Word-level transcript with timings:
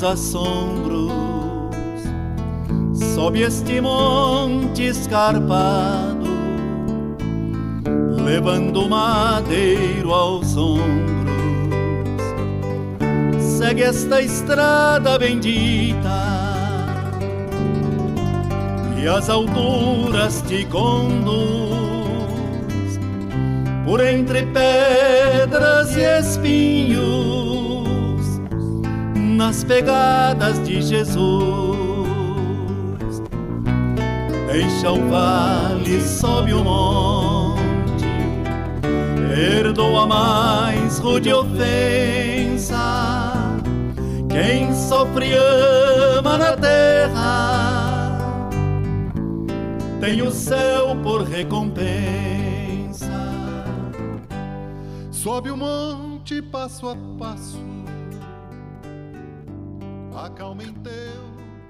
Próprios 0.00 0.02
assombros. 0.02 1.12
Sobe 3.14 3.42
este 3.42 3.80
monte 3.80 4.88
escarpado, 4.88 6.26
levando 8.24 8.88
madeiro 8.88 10.12
aos 10.14 10.56
ombros. 10.56 11.20
Segue 13.38 13.84
esta 13.84 14.20
estrada 14.20 15.18
bendita 15.18 16.30
e 19.02 19.06
as 19.06 19.28
alturas 19.28 20.42
te 20.42 20.64
conduz 20.66 21.78
por 23.84 24.00
entre 24.00 24.46
pedras 24.46 25.96
e 25.96 26.18
espinhos, 26.18 27.59
nas 29.40 29.64
pegadas 29.64 30.62
de 30.66 30.82
Jesus. 30.82 31.16
Deixa 34.46 34.92
o 34.92 35.08
vale, 35.08 35.98
sobe 36.02 36.52
o 36.52 36.62
monte, 36.62 38.04
perdoa 39.34 40.06
mais 40.06 40.98
rude 40.98 41.32
ofensa. 41.32 42.76
Quem 44.28 44.74
sofre 44.74 45.32
ama 46.18 46.36
na 46.36 46.54
terra, 46.58 48.18
tem 50.00 50.20
o 50.20 50.30
céu 50.30 50.94
por 51.02 51.22
recompensa. 51.22 53.08
Sobe 55.10 55.50
o 55.50 55.56
monte 55.56 56.42
passo 56.42 56.90
a 56.90 56.96
passo, 57.18 57.69
acalma 60.30 60.62
em 60.62 60.72
teu 60.74 60.92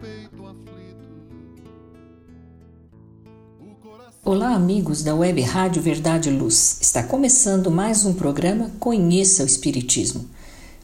peito 0.00 0.46
aflito. 0.46 1.08
Olá, 4.22 4.54
amigos 4.54 5.02
da 5.02 5.14
Web 5.14 5.40
Rádio 5.40 5.80
Verdade 5.80 6.30
Luz. 6.30 6.78
Está 6.80 7.02
começando 7.02 7.70
mais 7.70 8.04
um 8.04 8.12
programa 8.12 8.70
Conheça 8.78 9.42
o 9.42 9.46
Espiritismo. 9.46 10.28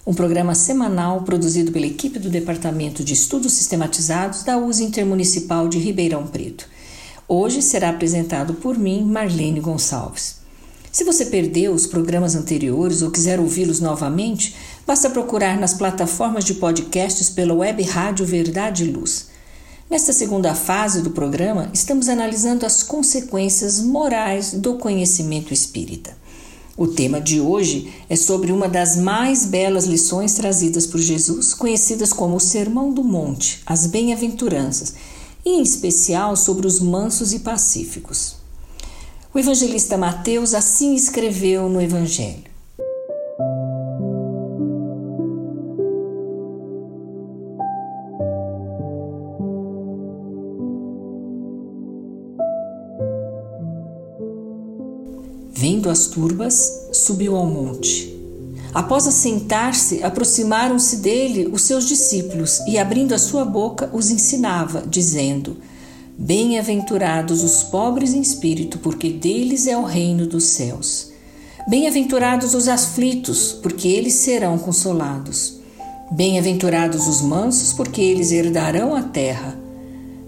Um 0.07 0.15
programa 0.15 0.55
semanal 0.55 1.23
produzido 1.23 1.71
pela 1.71 1.87
equipe 1.87 2.19
do 2.19 2.31
Departamento 2.31 3.05
de 3.05 3.13
Estudos 3.13 3.53
Sistematizados 3.53 4.43
da 4.43 4.57
USA 4.57 4.85
Intermunicipal 4.85 5.69
de 5.69 5.79
Ribeirão 5.79 6.27
Preto. 6.27 6.67
Hoje 7.29 7.61
será 7.61 7.91
apresentado 7.91 8.55
por 8.55 8.79
mim, 8.79 9.05
Marlene 9.05 9.61
Gonçalves. 9.61 10.46
Se 10.97 11.05
você 11.05 11.27
perdeu 11.27 11.75
os 11.75 11.87
programas 11.87 12.35
anteriores 12.35 13.03
ou 13.03 13.11
quiser 13.11 13.39
ouvi-los 13.39 13.81
novamente, 13.81 14.57
basta 14.87 15.11
procurar 15.11 15.61
nas 15.61 15.75
plataformas 15.75 16.43
de 16.43 16.55
podcasts 16.55 17.29
pela 17.29 17.53
web 17.53 17.83
Rádio 17.83 18.25
Verdade 18.25 18.85
e 18.85 18.91
Luz. 18.91 19.27
Nesta 19.91 20.11
segunda 20.11 20.55
fase 20.55 21.03
do 21.03 21.11
programa, 21.11 21.69
estamos 21.71 22.09
analisando 22.09 22.65
as 22.65 22.83
consequências 22.83 23.83
morais 23.83 24.55
do 24.55 24.77
conhecimento 24.77 25.53
espírita. 25.53 26.17
O 26.79 26.87
tema 26.87 27.21
de 27.21 27.43
hoje 27.43 27.93
é 28.09 28.17
sobre 28.17 28.51
uma 28.51 28.67
das 28.67 28.97
mais 28.97 29.45
belas 29.45 29.85
lições 29.85 30.33
trazidas 30.33 30.87
por 30.87 30.99
Jesus, 30.99 31.53
conhecidas 31.53 32.11
como 32.11 32.37
o 32.37 32.41
Sermão 32.41 32.91
do 32.91 33.05
Monte, 33.05 33.61
as 33.67 33.87
Bem-aventuranças, 33.87 34.95
e 35.45 35.59
em 35.59 35.63
especial 35.63 36.35
sobre 36.37 36.67
os 36.67 36.81
mansos 36.81 37.35
e 37.35 37.41
pacíficos. 37.41 38.46
O 39.37 39.39
evangelista 39.39 39.99
Mateus 39.99 40.55
assim 40.55 40.95
escreveu 40.95 41.69
no 41.69 41.79
Evangelho. 41.79 42.45
Vendo 55.51 55.91
as 55.91 56.07
turbas, 56.07 56.89
subiu 56.95 57.37
ao 57.37 57.45
monte. 57.45 58.19
Após 58.73 59.07
assentar-se, 59.07 60.03
aproximaram-se 60.03 60.97
dele 60.97 61.47
os 61.53 61.61
seus 61.61 61.87
discípulos 61.87 62.61
e, 62.67 62.79
abrindo 62.79 63.15
a 63.15 63.19
sua 63.19 63.45
boca, 63.45 63.91
os 63.93 64.11
ensinava, 64.11 64.83
dizendo: 64.89 65.59
Bem-aventurados 66.19 67.43
os 67.45 67.63
pobres 67.65 68.15
em 68.15 68.23
espírito, 68.23 68.79
porque 68.79 69.11
deles 69.11 69.67
é 69.67 69.77
o 69.77 69.85
reino 69.85 70.27
dos 70.27 70.45
céus. 70.45 71.11
Bem-aventurados 71.69 72.55
os 72.55 72.69
aflitos, 72.69 73.53
porque 73.53 73.87
eles 73.87 74.15
serão 74.15 74.57
consolados. 74.57 75.59
Bem-aventurados 76.11 77.07
os 77.07 77.21
mansos, 77.21 77.75
porque 77.75 78.01
eles 78.01 78.33
herdarão 78.33 78.97
a 78.97 79.03
terra. 79.03 79.61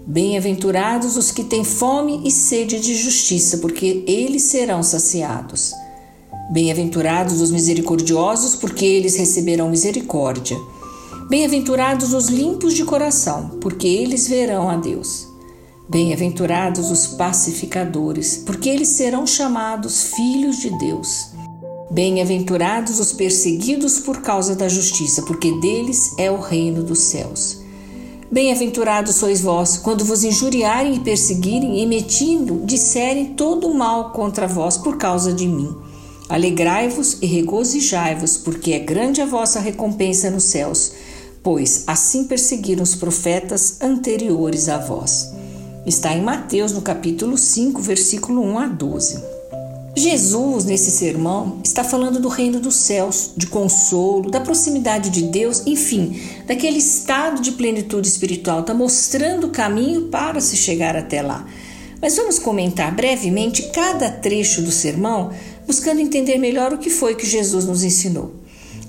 Bem-aventurados 0.05 1.17
os 1.17 1.31
que 1.31 1.43
têm 1.43 1.63
fome 1.63 2.21
e 2.23 2.29
sede 2.29 2.79
de 2.79 2.93
justiça, 2.93 3.57
porque 3.57 4.03
eles 4.05 4.43
serão 4.43 4.83
saciados. 4.83 5.73
Bem-aventurados 6.51 7.41
os 7.41 7.49
misericordiosos, 7.49 8.55
porque 8.55 8.85
eles 8.85 9.15
receberão 9.15 9.71
misericórdia. 9.71 10.57
Bem-aventurados 11.31 12.13
os 12.13 12.27
limpos 12.27 12.75
de 12.75 12.85
coração, 12.85 13.57
porque 13.59 13.87
eles 13.87 14.27
verão 14.27 14.69
a 14.69 14.77
Deus. 14.77 15.28
Bem-aventurados 15.89 16.91
os 16.91 17.07
pacificadores, 17.07 18.43
porque 18.45 18.69
eles 18.69 18.89
serão 18.89 19.25
chamados 19.25 20.03
filhos 20.15 20.59
de 20.59 20.69
Deus. 20.77 21.31
Bem-aventurados 21.89 22.99
os 22.99 23.11
perseguidos 23.11 23.97
por 23.97 24.21
causa 24.21 24.55
da 24.55 24.69
justiça, 24.69 25.23
porque 25.23 25.51
deles 25.59 26.13
é 26.19 26.29
o 26.29 26.39
reino 26.39 26.83
dos 26.83 26.99
céus. 26.99 27.61
Bem-aventurados 28.31 29.15
sois 29.15 29.41
vós, 29.41 29.79
quando 29.79 30.05
vos 30.05 30.23
injuriarem 30.23 30.93
e 30.93 30.99
perseguirem 30.99 31.81
e 31.81 31.87
metindo, 31.87 32.61
disserem 32.67 33.33
todo 33.33 33.67
o 33.67 33.73
mal 33.73 34.11
contra 34.11 34.47
vós 34.47 34.77
por 34.77 34.95
causa 34.95 35.33
de 35.33 35.47
mim. 35.47 35.75
Alegrai-vos 36.29 37.17
e 37.19 37.25
regozijai-vos, 37.25 38.37
porque 38.37 38.73
é 38.73 38.79
grande 38.79 39.23
a 39.23 39.25
vossa 39.25 39.59
recompensa 39.59 40.29
nos 40.29 40.43
céus, 40.43 40.91
pois 41.41 41.83
assim 41.87 42.25
perseguiram 42.25 42.83
os 42.83 42.93
profetas 42.93 43.81
anteriores 43.81 44.69
a 44.69 44.77
vós. 44.77 45.38
Está 45.85 46.13
em 46.13 46.21
Mateus, 46.21 46.73
no 46.73 46.81
capítulo 46.81 47.37
5, 47.37 47.81
versículo 47.81 48.43
1 48.43 48.59
a 48.59 48.67
12. 48.67 49.23
Jesus, 49.95 50.65
nesse 50.65 50.91
sermão, 50.91 51.59
está 51.63 51.83
falando 51.83 52.19
do 52.19 52.27
reino 52.27 52.59
dos 52.59 52.75
céus, 52.75 53.31
de 53.35 53.47
consolo, 53.47 54.29
da 54.29 54.39
proximidade 54.39 55.09
de 55.09 55.23
Deus, 55.23 55.63
enfim, 55.65 56.21
daquele 56.45 56.77
estado 56.77 57.41
de 57.41 57.53
plenitude 57.53 58.07
espiritual, 58.07 58.59
está 58.59 58.73
mostrando 58.73 59.47
o 59.47 59.51
caminho 59.51 60.09
para 60.09 60.39
se 60.41 60.55
chegar 60.55 60.95
até 60.95 61.21
lá. 61.21 61.45
Mas 62.01 62.15
vamos 62.15 62.39
comentar 62.39 62.93
brevemente 62.93 63.71
cada 63.73 64.09
trecho 64.09 64.61
do 64.61 64.71
sermão, 64.71 65.31
buscando 65.65 65.99
entender 66.01 66.37
melhor 66.37 66.73
o 66.73 66.77
que 66.77 66.89
foi 66.89 67.15
que 67.15 67.25
Jesus 67.25 67.65
nos 67.65 67.83
ensinou. 67.83 68.38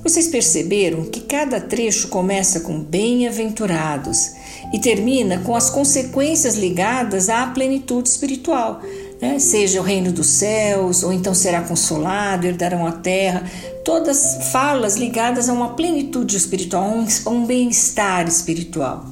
Vocês 0.02 0.29
perceberam 0.29 1.05
que 1.05 1.20
cada 1.20 1.61
trecho 1.61 2.08
começa 2.08 2.61
com 2.61 2.81
bem-aventurados 2.81 4.32
e 4.73 4.79
termina 4.79 5.41
com 5.41 5.55
as 5.55 5.69
consequências 5.69 6.55
ligadas 6.55 7.29
à 7.29 7.47
plenitude 7.47 8.08
espiritual, 8.08 8.81
né? 9.20 9.38
seja 9.38 9.79
o 9.79 9.85
reino 9.85 10.11
dos 10.11 10.26
céus, 10.26 11.02
ou 11.02 11.12
então 11.12 11.35
será 11.35 11.61
consolado, 11.61 12.47
herdarão 12.47 12.87
a 12.87 12.93
terra, 12.93 13.44
todas 13.85 14.50
falas 14.50 14.97
ligadas 14.97 15.50
a 15.50 15.52
uma 15.52 15.75
plenitude 15.75 16.35
espiritual, 16.35 17.05
a 17.26 17.31
um 17.31 17.44
bem-estar 17.44 18.26
espiritual. 18.26 19.05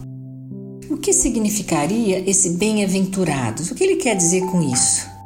O 0.88 0.96
que 0.96 1.12
significaria 1.12 2.18
esse 2.28 2.50
bem-aventurados? 2.50 3.70
O 3.70 3.74
que 3.74 3.84
ele 3.84 3.96
quer 3.96 4.16
dizer 4.16 4.40
com 4.46 4.62
isso? 4.62 5.17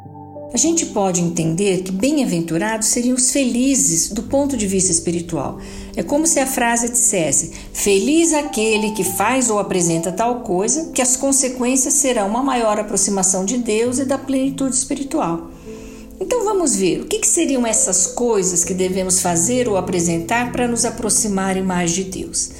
A 0.52 0.58
gente 0.58 0.84
pode 0.86 1.22
entender 1.22 1.82
que 1.82 1.90
bem-aventurados 1.90 2.88
seriam 2.88 3.16
os 3.16 3.30
felizes 3.30 4.10
do 4.10 4.24
ponto 4.24 4.54
de 4.54 4.66
vista 4.66 4.92
espiritual. 4.92 5.58
É 5.96 6.02
como 6.02 6.26
se 6.26 6.38
a 6.40 6.46
frase 6.46 6.90
dissesse: 6.90 7.52
Feliz 7.72 8.34
aquele 8.34 8.90
que 8.90 9.02
faz 9.02 9.48
ou 9.48 9.58
apresenta 9.58 10.12
tal 10.12 10.40
coisa, 10.40 10.90
que 10.92 11.00
as 11.00 11.16
consequências 11.16 11.94
serão 11.94 12.28
uma 12.28 12.42
maior 12.42 12.78
aproximação 12.78 13.46
de 13.46 13.56
Deus 13.56 13.98
e 13.98 14.04
da 14.04 14.18
plenitude 14.18 14.76
espiritual. 14.76 15.50
Então 16.20 16.44
vamos 16.44 16.76
ver 16.76 17.00
o 17.00 17.06
que, 17.06 17.20
que 17.20 17.26
seriam 17.26 17.66
essas 17.66 18.06
coisas 18.06 18.62
que 18.62 18.74
devemos 18.74 19.22
fazer 19.22 19.66
ou 19.70 19.78
apresentar 19.78 20.52
para 20.52 20.68
nos 20.68 20.84
aproximarem 20.84 21.62
mais 21.62 21.92
de 21.92 22.04
Deus. 22.04 22.50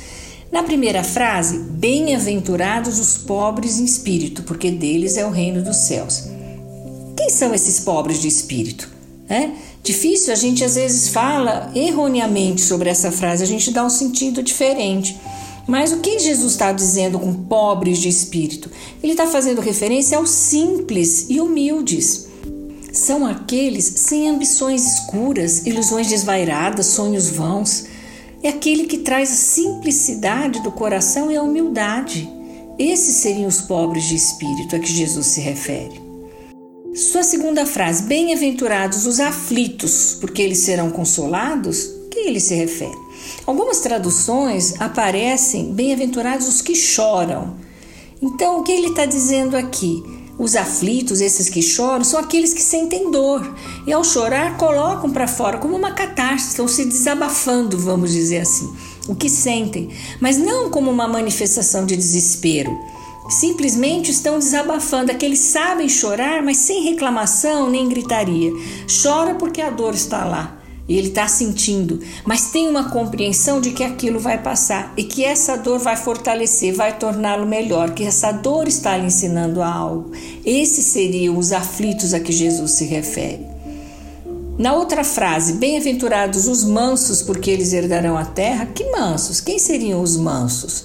Na 0.51 0.63
primeira 0.63 1.05
frase, 1.05 1.59
bem-aventurados 1.59 2.99
os 2.99 3.19
pobres 3.19 3.79
em 3.79 3.85
espírito, 3.85 4.45
porque 4.45 4.71
deles 4.71 5.19
é 5.19 5.27
o 5.27 5.31
reino 5.31 5.63
dos 5.63 5.77
céus. 5.77 6.25
Quem 7.23 7.31
são 7.31 7.55
esses 7.55 7.79
pobres 7.79 8.21
de 8.21 8.27
espírito? 8.27 8.91
É 9.29 9.49
difícil, 9.81 10.33
a 10.33 10.37
gente 10.37 10.65
às 10.65 10.75
vezes 10.75 11.07
fala 11.07 11.71
erroneamente 11.73 12.61
sobre 12.61 12.91
essa 12.91 13.13
frase, 13.13 13.45
a 13.45 13.47
gente 13.47 13.71
dá 13.71 13.85
um 13.85 13.91
sentido 13.91 14.43
diferente. 14.43 15.17
Mas 15.65 15.93
o 15.93 16.01
que 16.01 16.19
Jesus 16.19 16.51
está 16.51 16.73
dizendo 16.73 17.21
com 17.21 17.33
pobres 17.33 17.99
de 17.99 18.09
espírito? 18.09 18.69
Ele 19.01 19.13
está 19.13 19.29
fazendo 19.29 19.61
referência 19.61 20.19
aos 20.19 20.31
simples 20.31 21.27
e 21.29 21.41
humildes. 21.41 22.27
São 22.93 23.25
aqueles 23.25 23.85
sem 23.85 24.29
ambições 24.29 24.85
escuras, 24.85 25.65
ilusões 25.65 26.09
desvairadas, 26.09 26.87
sonhos 26.87 27.31
vãos. 27.31 27.85
É 28.43 28.49
aquele 28.49 28.83
que 28.83 28.99
traz 28.99 29.31
a 29.31 29.37
simplicidade 29.37 30.61
do 30.61 30.73
coração 30.73 31.31
e 31.31 31.37
a 31.37 31.43
humildade. 31.43 32.29
Esses 32.77 33.15
seriam 33.19 33.47
os 33.47 33.61
pobres 33.61 34.09
de 34.09 34.17
espírito 34.17 34.75
a 34.75 34.81
que 34.81 34.93
Jesus 34.93 35.27
se 35.29 35.41
refere. 35.41 36.02
Sua 36.95 37.23
segunda 37.23 37.65
frase, 37.65 38.03
bem-aventurados 38.03 39.07
os 39.07 39.19
aflitos, 39.19 40.19
porque 40.21 40.43
eles 40.43 40.59
serão 40.59 40.91
consolados, 40.91 41.91
que 42.11 42.19
ele 42.19 42.39
se 42.39 42.55
refere? 42.55 42.95
Algumas 43.47 43.81
traduções 43.81 44.79
aparecem 44.79 45.73
bem-aventurados 45.73 46.47
os 46.47 46.61
que 46.61 46.75
choram. 46.75 47.57
Então, 48.21 48.61
o 48.61 48.63
que 48.63 48.73
ele 48.73 48.89
está 48.89 49.07
dizendo 49.07 49.57
aqui? 49.57 50.03
Os 50.39 50.55
aflitos, 50.55 51.23
esses 51.23 51.49
que 51.49 51.63
choram, 51.63 52.05
são 52.05 52.21
aqueles 52.21 52.53
que 52.53 52.63
sentem 52.63 53.11
dor 53.11 53.55
e, 53.87 53.93
ao 53.93 54.05
chorar, 54.05 54.59
colocam 54.59 55.11
para 55.11 55.27
fora 55.27 55.57
como 55.57 55.75
uma 55.75 55.93
catarse, 55.93 56.49
estão 56.49 56.69
se 56.69 56.85
desabafando, 56.85 57.79
vamos 57.79 58.13
dizer 58.13 58.41
assim, 58.41 58.71
o 59.09 59.15
que 59.15 59.31
sentem, 59.31 59.89
mas 60.21 60.37
não 60.37 60.69
como 60.69 60.91
uma 60.91 61.09
manifestação 61.09 61.87
de 61.87 61.97
desespero. 61.97 62.71
Simplesmente 63.33 64.11
estão 64.11 64.39
desabafando. 64.39 65.11
Aqueles 65.11 65.39
sabem 65.39 65.89
chorar, 65.89 66.43
mas 66.43 66.59
sem 66.59 66.83
reclamação 66.83 67.71
nem 67.71 67.89
gritaria. 67.89 68.53
Chora 69.03 69.35
porque 69.35 69.63
a 69.63 69.71
dor 69.71 69.95
está 69.95 70.25
lá. 70.25 70.59
E 70.89 70.99
ele 70.99 71.09
está 71.09 71.29
sentindo, 71.29 72.01
mas 72.27 72.51
tem 72.51 72.69
uma 72.69 72.91
compreensão 72.91 73.61
de 73.61 73.71
que 73.71 73.85
aquilo 73.85 74.19
vai 74.19 74.43
passar 74.43 74.93
e 74.97 75.05
que 75.05 75.25
essa 75.25 75.57
dor 75.57 75.79
vai 75.79 75.97
fortalecer, 75.97 76.75
vai 76.75 76.99
torná-lo 76.99 77.47
melhor, 77.47 77.95
que 77.95 78.03
essa 78.03 78.33
dor 78.33 78.67
está 78.67 78.97
lhe 78.97 79.07
ensinando 79.07 79.63
algo. 79.63 80.11
Esses 80.45 80.85
seriam 80.87 81.39
os 81.39 81.53
aflitos 81.53 82.13
a 82.13 82.21
que 82.21 82.33
Jesus 82.33 82.73
se 82.73 82.85
refere. 82.85 83.47
Na 84.59 84.75
outra 84.75 85.05
frase, 85.05 85.55
bem-aventurados 85.55 86.47
os 86.47 86.65
mansos, 86.65 87.23
porque 87.23 87.51
eles 87.51 87.73
herdarão 87.73 88.19
a 88.19 88.25
terra. 88.25 88.67
Que 88.67 88.85
mansos? 88.91 89.41
Quem 89.41 89.59
seriam 89.59 90.03
os 90.03 90.17
mansos? 90.17 90.85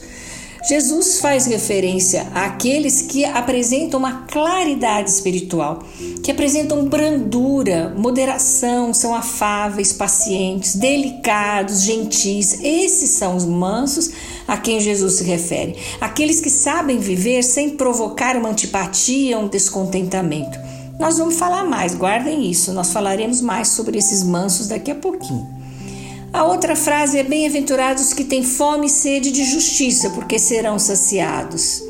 Jesus 0.67 1.19
faz 1.21 1.45
referência 1.45 2.27
àqueles 2.35 3.01
que 3.01 3.23
apresentam 3.23 3.97
uma 3.97 4.23
claridade 4.23 5.09
espiritual, 5.09 5.79
que 6.21 6.29
apresentam 6.29 6.83
brandura, 6.83 7.93
moderação, 7.97 8.93
são 8.93 9.15
afáveis, 9.15 9.93
pacientes, 9.93 10.75
delicados, 10.75 11.83
gentis. 11.83 12.59
Esses 12.61 13.11
são 13.11 13.37
os 13.37 13.45
mansos 13.45 14.11
a 14.45 14.57
quem 14.57 14.81
Jesus 14.81 15.13
se 15.13 15.23
refere. 15.23 15.77
Aqueles 16.01 16.41
que 16.41 16.49
sabem 16.49 16.99
viver 16.99 17.43
sem 17.43 17.69
provocar 17.77 18.35
uma 18.35 18.49
antipatia, 18.49 19.39
um 19.39 19.47
descontentamento. 19.47 20.59
Nós 20.99 21.17
vamos 21.17 21.35
falar 21.35 21.63
mais, 21.63 21.95
guardem 21.95 22.49
isso, 22.51 22.73
nós 22.73 22.91
falaremos 22.91 23.39
mais 23.39 23.69
sobre 23.69 23.97
esses 23.97 24.21
mansos 24.21 24.67
daqui 24.67 24.91
a 24.91 24.95
pouquinho. 24.95 25.56
A 26.33 26.43
outra 26.43 26.75
frase 26.75 27.17
é: 27.17 27.23
Bem-aventurados 27.23 28.13
que 28.13 28.23
têm 28.23 28.43
fome 28.43 28.87
e 28.87 28.89
sede 28.89 29.31
de 29.31 29.43
justiça, 29.43 30.09
porque 30.09 30.37
serão 30.37 30.77
saciados. 30.77 31.83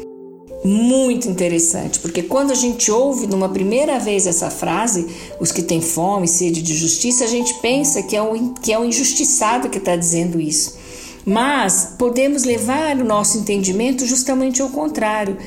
Muito 0.64 1.30
interessante, 1.30 2.00
porque 2.00 2.24
quando 2.24 2.52
a 2.52 2.56
gente 2.56 2.92
ouve 2.92 3.28
numa 3.28 3.50
primeira 3.50 4.00
vez 4.00 4.26
essa 4.26 4.50
frase, 4.50 5.08
os 5.40 5.52
que 5.52 5.62
têm 5.62 5.82
fome 5.82 6.26
e 6.26 6.30
sede 6.30 6.62
de 6.62 6.76
justiça, 6.76 7.24
a 7.24 7.28
gente 7.28 7.54
pensa 7.56 8.02
que 8.04 8.16
é 8.16 8.22
o, 8.22 8.54
que 8.56 8.74
é 8.74 8.80
o 8.80 8.84
injustiçado 8.84 9.70
que 9.70 9.78
está 9.78 9.96
dizendo 9.96 10.42
isso. 10.42 10.76
Mas 11.26 11.96
podemos 11.98 12.44
levar 12.44 12.96
o 12.98 13.04
nosso 13.04 13.38
entendimento 13.38 14.06
justamente 14.06 14.62
ao 14.62 14.70
contrário, 14.70 15.38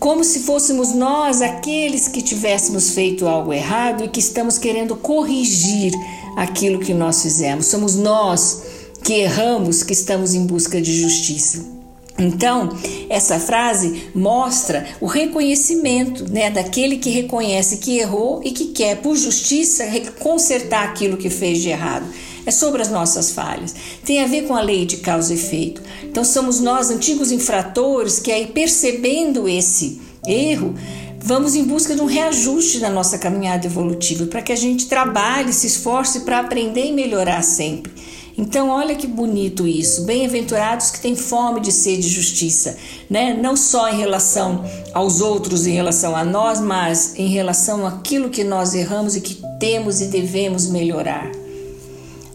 como 0.00 0.24
se 0.24 0.40
fôssemos 0.40 0.94
nós 0.94 1.42
aqueles 1.42 2.08
que 2.08 2.22
tivéssemos 2.22 2.90
feito 2.90 3.28
algo 3.28 3.52
errado 3.52 4.02
e 4.02 4.08
que 4.08 4.18
estamos 4.18 4.56
querendo 4.56 4.96
corrigir 4.96 5.92
aquilo 6.36 6.80
que 6.80 6.94
nós 6.94 7.22
fizemos. 7.22 7.66
Somos 7.66 7.96
nós 7.96 8.62
que 9.04 9.12
erramos 9.12 9.82
que 9.82 9.92
estamos 9.92 10.32
em 10.32 10.46
busca 10.46 10.80
de 10.80 10.98
justiça. 10.98 11.78
Então, 12.18 12.70
essa 13.08 13.38
frase 13.38 14.08
mostra 14.14 14.86
o 15.00 15.06
reconhecimento 15.06 16.30
né, 16.30 16.50
daquele 16.50 16.96
que 16.96 17.10
reconhece 17.10 17.78
que 17.78 17.98
errou 17.98 18.40
e 18.42 18.52
que 18.52 18.66
quer, 18.66 18.96
por 18.96 19.16
justiça, 19.16 19.84
consertar 20.18 20.84
aquilo 20.84 21.16
que 21.16 21.30
fez 21.30 21.60
de 21.60 21.68
errado. 21.68 22.06
É 22.44 22.50
sobre 22.50 22.80
as 22.82 22.90
nossas 22.90 23.30
falhas. 23.30 23.74
Tem 24.04 24.22
a 24.22 24.26
ver 24.26 24.46
com 24.46 24.54
a 24.54 24.62
lei 24.62 24.86
de 24.86 24.98
causa 24.98 25.32
e 25.32 25.36
efeito. 25.36 25.82
Então, 26.10 26.24
somos 26.24 26.58
nós, 26.58 26.90
antigos 26.90 27.30
infratores, 27.30 28.18
que 28.18 28.32
aí 28.32 28.48
percebendo 28.48 29.48
esse 29.48 30.00
erro, 30.26 30.74
vamos 31.20 31.54
em 31.54 31.62
busca 31.62 31.94
de 31.94 32.00
um 32.00 32.04
reajuste 32.04 32.80
na 32.80 32.90
nossa 32.90 33.16
caminhada 33.16 33.64
evolutiva, 33.64 34.26
para 34.26 34.42
que 34.42 34.50
a 34.50 34.56
gente 34.56 34.88
trabalhe, 34.88 35.52
se 35.52 35.68
esforce 35.68 36.20
para 36.20 36.40
aprender 36.40 36.86
e 36.86 36.92
melhorar 36.92 37.42
sempre. 37.42 37.92
Então, 38.36 38.70
olha 38.70 38.96
que 38.96 39.06
bonito 39.06 39.68
isso. 39.68 40.04
Bem-aventurados 40.04 40.90
que 40.90 41.00
têm 41.00 41.14
fome 41.14 41.60
de 41.60 41.70
ser 41.70 41.96
de 41.98 42.08
justiça, 42.08 42.76
né? 43.08 43.32
Não 43.32 43.54
só 43.56 43.88
em 43.88 43.96
relação 43.96 44.64
aos 44.92 45.20
outros, 45.20 45.64
em 45.64 45.74
relação 45.74 46.16
a 46.16 46.24
nós, 46.24 46.60
mas 46.60 47.14
em 47.16 47.28
relação 47.28 47.86
àquilo 47.86 48.30
que 48.30 48.42
nós 48.42 48.74
erramos 48.74 49.14
e 49.14 49.20
que 49.20 49.40
temos 49.60 50.00
e 50.00 50.06
devemos 50.06 50.66
melhorar. 50.66 51.30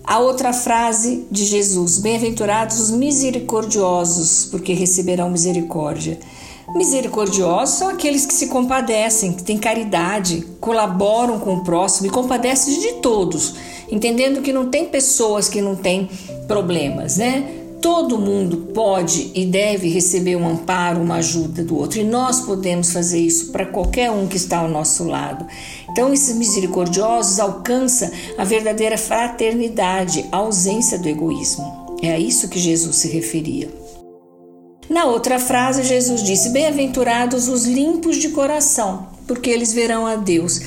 A 0.08 0.20
outra 0.20 0.54
frase 0.54 1.26
de 1.32 1.46
Jesus: 1.46 1.98
Bem-aventurados 1.98 2.80
os 2.80 2.92
misericordiosos, 2.92 4.46
porque 4.52 4.74
receberão 4.74 5.32
misericórdia. 5.32 6.20
Misericordiosos 6.76 7.76
são 7.76 7.90
aqueles 7.90 8.26
que 8.26 8.34
se 8.34 8.48
compadecem, 8.48 9.34
que 9.34 9.44
têm 9.44 9.58
caridade, 9.58 10.46
colaboram 10.60 11.40
com 11.40 11.56
o 11.56 11.64
próximo 11.64 12.08
e 12.08 12.12
compadecem 12.12 12.80
de 12.80 12.94
todos, 13.02 13.56
entendendo 13.90 14.42
que 14.42 14.54
não 14.54 14.70
tem 14.70 14.86
pessoas 14.86 15.50
que 15.50 15.62
não 15.62 15.76
têm 15.76 16.10
problemas, 16.48 17.18
né? 17.18 17.62
Todo 17.82 18.18
mundo 18.18 18.72
pode 18.74 19.32
e 19.36 19.46
deve 19.46 19.90
receber 19.90 20.36
um 20.36 20.48
amparo, 20.48 21.02
uma 21.02 21.16
ajuda 21.16 21.64
do 21.64 21.78
outro, 21.78 22.00
e 22.00 22.04
nós 22.04 22.42
podemos 22.42 22.92
fazer 22.92 23.20
isso 23.20 23.52
para 23.52 23.66
qualquer 23.66 24.10
um 24.10 24.28
que 24.28 24.38
está 24.38 24.58
ao 24.58 24.68
nosso 24.68 25.04
lado. 25.04 25.46
Então, 25.96 26.12
esses 26.12 26.36
misericordiosos 26.36 27.40
alcançam 27.40 28.12
a 28.38 28.44
verdadeira 28.44 28.98
fraternidade, 28.98 30.26
a 30.30 30.40
ausência 30.40 31.00
do 31.00 31.08
egoísmo. 31.08 31.96
É 32.02 32.12
a 32.12 32.20
isso 32.20 32.50
que 32.50 32.60
Jesus 32.60 32.98
se 32.98 33.08
referia. 33.08 33.74
Na 34.90 35.06
outra 35.06 35.40
frase, 35.40 35.84
Jesus 35.84 36.22
disse: 36.22 36.50
Bem-aventurados 36.50 37.48
os 37.48 37.66
limpos 37.66 38.18
de 38.18 38.28
coração, 38.28 39.08
porque 39.26 39.50
eles 39.50 39.72
verão 39.72 40.06
a 40.06 40.18
Deus. 40.18 40.60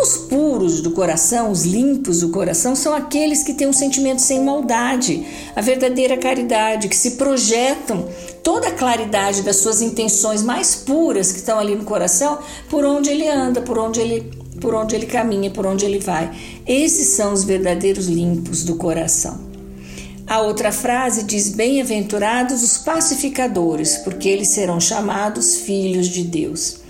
Os 0.00 0.16
puros 0.16 0.80
do 0.80 0.92
coração, 0.92 1.50
os 1.50 1.64
limpos 1.64 2.20
do 2.20 2.30
coração, 2.30 2.76
são 2.76 2.94
aqueles 2.94 3.42
que 3.42 3.52
têm 3.52 3.66
um 3.66 3.72
sentimento 3.72 4.22
sem 4.22 4.42
maldade, 4.42 5.26
a 5.56 5.60
verdadeira 5.60 6.16
caridade, 6.16 6.88
que 6.88 6.96
se 6.96 7.12
projetam 7.12 8.08
toda 8.42 8.68
a 8.68 8.72
claridade 8.72 9.42
das 9.42 9.56
suas 9.56 9.82
intenções 9.82 10.42
mais 10.42 10.74
puras 10.74 11.30
que 11.30 11.38
estão 11.38 11.58
ali 11.58 11.74
no 11.74 11.84
coração, 11.84 12.38
por 12.70 12.84
onde 12.84 13.10
ele 13.10 13.28
anda, 13.28 13.60
por 13.60 13.78
onde 13.78 14.00
ele, 14.00 14.30
por 14.62 14.74
onde 14.74 14.94
ele 14.94 15.06
caminha, 15.06 15.50
por 15.50 15.66
onde 15.66 15.84
ele 15.84 15.98
vai. 15.98 16.30
Esses 16.66 17.08
são 17.08 17.32
os 17.32 17.44
verdadeiros 17.44 18.06
limpos 18.06 18.64
do 18.64 18.76
coração. 18.76 19.52
A 20.26 20.40
outra 20.40 20.72
frase 20.72 21.24
diz: 21.24 21.50
Bem-aventurados 21.50 22.62
os 22.62 22.78
pacificadores, 22.78 23.98
porque 23.98 24.28
eles 24.28 24.48
serão 24.48 24.80
chamados 24.80 25.56
filhos 25.56 26.06
de 26.06 26.22
Deus. 26.22 26.80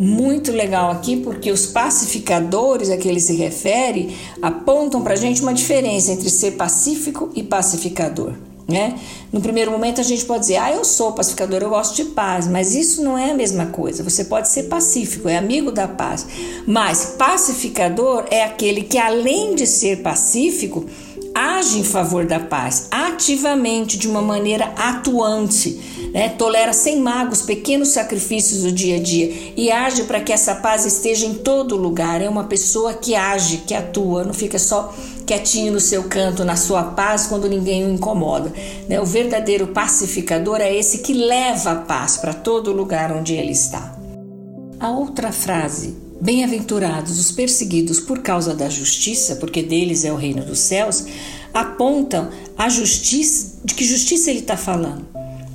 Muito 0.00 0.50
legal 0.50 0.90
aqui, 0.90 1.16
porque 1.16 1.52
os 1.52 1.66
pacificadores 1.66 2.90
a 2.90 2.96
que 2.96 3.06
ele 3.06 3.20
se 3.20 3.36
refere 3.36 4.16
apontam 4.42 5.02
para 5.02 5.12
a 5.12 5.16
gente 5.16 5.40
uma 5.40 5.54
diferença 5.54 6.10
entre 6.10 6.28
ser 6.28 6.52
pacífico 6.52 7.30
e 7.34 7.44
pacificador. 7.44 8.32
Né? 8.66 8.98
No 9.30 9.42
primeiro 9.42 9.70
momento 9.70 10.00
a 10.00 10.04
gente 10.04 10.24
pode 10.24 10.40
dizer, 10.40 10.56
ah, 10.56 10.72
eu 10.72 10.84
sou 10.84 11.12
pacificador, 11.12 11.60
eu 11.60 11.68
gosto 11.68 11.96
de 11.96 12.04
paz, 12.10 12.48
mas 12.48 12.74
isso 12.74 13.02
não 13.02 13.18
é 13.18 13.30
a 13.30 13.34
mesma 13.34 13.66
coisa. 13.66 14.02
Você 14.02 14.24
pode 14.24 14.48
ser 14.48 14.64
pacífico, 14.64 15.28
é 15.28 15.36
amigo 15.36 15.70
da 15.70 15.86
paz, 15.86 16.26
mas 16.66 17.14
pacificador 17.18 18.24
é 18.30 18.42
aquele 18.42 18.82
que, 18.82 18.96
além 18.96 19.54
de 19.54 19.66
ser 19.66 20.02
pacífico, 20.02 20.86
age 21.34 21.80
em 21.80 21.84
favor 21.84 22.24
da 22.24 22.38
paz, 22.38 22.86
ativamente, 22.92 23.98
de 23.98 24.08
uma 24.08 24.22
maneira 24.22 24.72
atuante, 24.76 25.80
né? 26.12 26.28
tolera 26.28 26.72
sem 26.72 27.00
magos 27.00 27.42
pequenos 27.42 27.88
sacrifícios 27.88 28.62
do 28.62 28.70
dia 28.70 28.96
a 28.96 29.00
dia 29.00 29.52
e 29.56 29.70
age 29.70 30.04
para 30.04 30.20
que 30.20 30.32
essa 30.32 30.54
paz 30.54 30.86
esteja 30.86 31.26
em 31.26 31.34
todo 31.34 31.76
lugar. 31.76 32.22
É 32.22 32.28
uma 32.28 32.44
pessoa 32.44 32.94
que 32.94 33.16
age, 33.16 33.64
que 33.66 33.74
atua, 33.74 34.22
não 34.22 34.32
fica 34.32 34.58
só 34.60 34.94
quietinho 35.26 35.72
no 35.72 35.80
seu 35.80 36.04
canto, 36.04 36.44
na 36.44 36.56
sua 36.56 36.82
paz, 36.82 37.26
quando 37.26 37.48
ninguém 37.48 37.84
o 37.84 37.92
incomoda. 37.92 38.52
Né? 38.88 39.00
O 39.00 39.06
verdadeiro 39.06 39.68
pacificador 39.68 40.60
é 40.60 40.74
esse 40.74 40.98
que 40.98 41.12
leva 41.12 41.72
a 41.72 41.76
paz 41.76 42.16
para 42.16 42.34
todo 42.34 42.72
lugar 42.72 43.12
onde 43.12 43.34
ele 43.34 43.52
está. 43.52 43.96
A 44.78 44.90
outra 44.90 45.32
frase, 45.32 45.96
bem-aventurados 46.20 47.18
os 47.18 47.32
perseguidos 47.32 48.00
por 48.00 48.20
causa 48.20 48.54
da 48.54 48.68
justiça, 48.68 49.36
porque 49.36 49.62
deles 49.62 50.04
é 50.04 50.12
o 50.12 50.16
reino 50.16 50.44
dos 50.44 50.58
céus, 50.58 51.04
apontam 51.52 52.30
a 52.56 52.68
justiça, 52.68 53.58
de 53.64 53.74
que 53.74 53.84
justiça 53.84 54.30
ele 54.30 54.40
está 54.40 54.56
falando? 54.56 55.06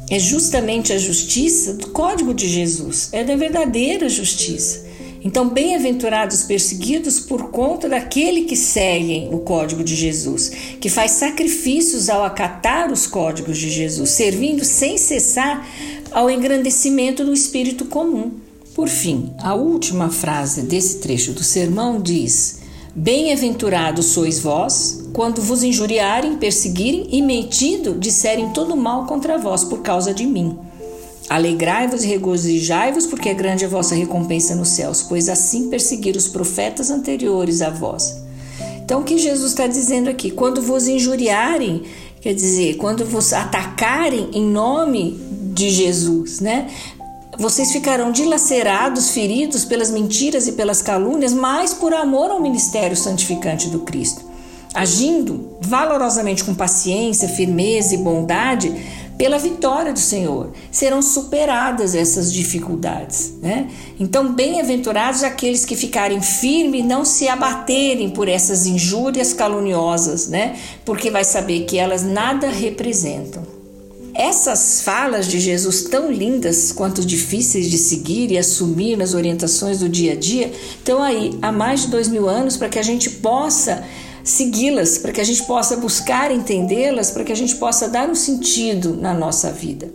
É 0.10 0.18
justamente 0.18 0.92
a 0.92 0.98
justiça 0.98 1.74
do 1.74 1.90
código 1.90 2.34
de 2.34 2.48
Jesus, 2.48 3.10
é 3.12 3.24
da 3.24 3.36
verdadeira 3.36 4.10
justiça. 4.10 4.89
Então, 5.22 5.50
bem-aventurados 5.50 6.44
perseguidos 6.44 7.20
por 7.20 7.52
conta 7.52 7.90
daquele 7.90 8.44
que 8.44 8.56
seguem 8.56 9.34
o 9.34 9.40
código 9.40 9.84
de 9.84 9.96
Jesus, 9.96 10.50
que 10.80 10.90
faz 10.90 11.12
sacrifícios 11.12 12.10
ao 12.10 12.24
acatar 12.24 12.92
os 12.92 13.06
códigos 13.06 13.58
de 13.58 13.70
Jesus, 13.70 14.10
servindo 14.12 14.64
sem 14.64 14.98
cessar 14.98 15.68
ao 16.12 16.30
engrandecimento 16.30 17.26
do 17.26 17.34
espírito 17.34 17.86
comum. 17.86 18.32
Por 18.74 18.88
fim, 18.88 19.34
a 19.40 19.56
última 19.56 20.10
frase 20.10 20.62
desse 20.62 21.00
trecho 21.00 21.34
do 21.34 21.44
sermão 21.44 22.02
diz: 22.02 22.60
Bem-aventurados 22.96 24.06
sois 24.08 24.40
vós, 24.40 25.04
quando 25.12 25.42
vos 25.42 25.64
injuriarem, 25.64 26.38
perseguirem 26.38 27.10
e 27.12 27.22
mentindo 27.22 27.96
disserem 28.00 28.54
todo 28.54 28.78
mal 28.78 29.06
contra 29.06 29.38
vós 29.38 29.66
por 29.66 29.82
causa 29.82 30.14
de 30.14 30.26
mim. 30.26 30.58
Alegrai-vos 31.30 32.04
e 32.04 32.08
regozijai-vos, 32.08 33.06
porque 33.06 33.30
é 33.30 33.34
grande 33.34 33.64
a 33.64 33.68
vossa 33.68 33.94
recompensa 33.94 34.56
nos 34.56 34.70
céus, 34.70 35.04
pois 35.04 35.30
assim 35.30 35.70
perseguiram 35.70 36.18
os 36.18 36.28
profetas 36.28 36.90
anteriores 36.90 37.62
a 37.62 37.70
vós. 37.70 38.16
Então, 38.84 39.02
o 39.02 39.04
que 39.04 39.20
Jesus 39.20 39.52
está 39.52 39.68
dizendo 39.68 40.10
aqui? 40.10 40.32
Quando 40.32 40.64
vos 40.64 40.88
injuriarem, 40.88 41.84
quer 42.20 42.34
dizer, 42.34 42.78
quando 42.78 43.06
vos 43.06 43.32
atacarem 43.32 44.32
em 44.34 44.44
nome 44.44 45.12
de 45.54 45.70
Jesus, 45.70 46.40
né? 46.40 46.68
Vocês 47.38 47.72
ficarão 47.72 48.12
dilacerados, 48.12 49.12
feridos 49.12 49.64
pelas 49.64 49.92
mentiras 49.92 50.48
e 50.48 50.54
pelas 50.54 50.82
calúnias, 50.82 51.32
mas 51.32 51.74
por 51.74 51.94
amor 51.94 52.32
ao 52.32 52.42
ministério 52.42 52.98
santificante 52.98 53.70
do 53.70 53.82
Cristo. 53.82 54.26
Agindo 54.74 55.58
valorosamente 55.62 56.44
com 56.44 56.54
paciência, 56.54 57.30
firmeza 57.30 57.94
e 57.94 57.98
bondade, 57.98 58.74
pela 59.20 59.38
vitória 59.38 59.92
do 59.92 60.00
Senhor. 60.00 60.54
Serão 60.72 61.02
superadas 61.02 61.94
essas 61.94 62.32
dificuldades. 62.32 63.34
Né? 63.42 63.70
Então, 64.00 64.34
bem-aventurados 64.34 65.24
aqueles 65.24 65.66
que 65.66 65.76
ficarem 65.76 66.22
firmes 66.22 66.80
e 66.80 66.84
não 66.84 67.04
se 67.04 67.28
abaterem 67.28 68.12
por 68.12 68.30
essas 68.30 68.66
injúrias 68.66 69.34
caluniosas, 69.34 70.30
né? 70.30 70.58
porque 70.86 71.12
vai 71.12 71.26
saber 71.26 71.66
que 71.66 71.78
elas 71.78 72.02
nada 72.02 72.48
representam. 72.48 73.44
Essas 74.14 74.82
falas 74.82 75.28
de 75.28 75.38
Jesus, 75.38 75.84
tão 75.84 76.10
lindas 76.10 76.72
quanto 76.72 77.06
difíceis 77.06 77.70
de 77.70 77.78
seguir 77.78 78.32
e 78.32 78.38
assumir 78.38 78.96
nas 78.98 79.14
orientações 79.14 79.80
do 79.80 79.90
dia 79.90 80.14
a 80.14 80.16
dia, 80.16 80.52
estão 80.78 81.04
aí 81.04 81.38
há 81.42 81.52
mais 81.52 81.82
de 81.82 81.88
dois 81.88 82.08
mil 82.08 82.28
anos 82.28 82.56
para 82.56 82.70
que 82.70 82.80
a 82.80 82.84
gente 82.84 83.10
possa 83.10 83.84
segui-las, 84.30 84.98
para 84.98 85.12
que 85.12 85.22
a 85.22 85.24
gente 85.24 85.44
possa 85.44 85.78
buscar 85.78 86.32
entendê-las, 86.32 87.12
para 87.12 87.24
que 87.24 87.32
a 87.32 87.36
gente 87.36 87.56
possa 87.56 87.88
dar 87.88 88.10
um 88.10 88.16
sentido 88.16 88.96
na 88.96 89.14
nossa 89.14 89.52
vida. 89.52 89.92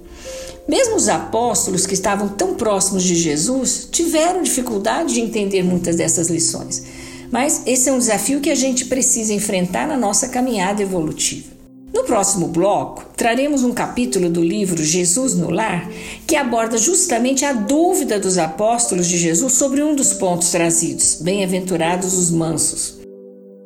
Mesmo 0.67 0.97
os 0.97 1.09
apóstolos 1.09 1.87
que 1.87 1.95
estavam 1.95 2.29
tão 2.29 2.55
próximos 2.55 3.03
de 3.03 3.15
Jesus 3.15 3.89
tiveram 3.91 4.43
dificuldade 4.43 5.15
de 5.15 5.21
entender 5.21 5.63
muitas 5.63 5.97
dessas 5.97 6.29
lições. 6.29 6.83
Mas 7.31 7.63
esse 7.67 7.89
é 7.89 7.93
um 7.93 7.99
desafio 7.99 8.41
que 8.41 8.51
a 8.51 8.55
gente 8.55 8.87
precisa 8.87 9.35
enfrentar 9.35 9.87
na 9.87 9.97
nossa 9.97 10.29
caminhada 10.29 10.83
evolutiva. 10.83 11.53
No 11.93 12.05
próximo 12.05 12.49
bloco, 12.49 13.05
traremos 13.17 13.63
um 13.63 13.73
capítulo 13.73 14.29
do 14.29 14.43
livro 14.43 14.83
Jesus 14.83 15.35
no 15.35 15.51
Lar 15.51 15.89
que 16.27 16.35
aborda 16.35 16.77
justamente 16.77 17.45
a 17.45 17.53
dúvida 17.53 18.19
dos 18.19 18.37
apóstolos 18.37 19.07
de 19.07 19.17
Jesus 19.17 19.53
sobre 19.53 19.83
um 19.83 19.95
dos 19.95 20.13
pontos 20.15 20.51
trazidos: 20.51 21.19
Bem-aventurados 21.21 22.15
os 22.15 22.31
mansos. 22.31 23.04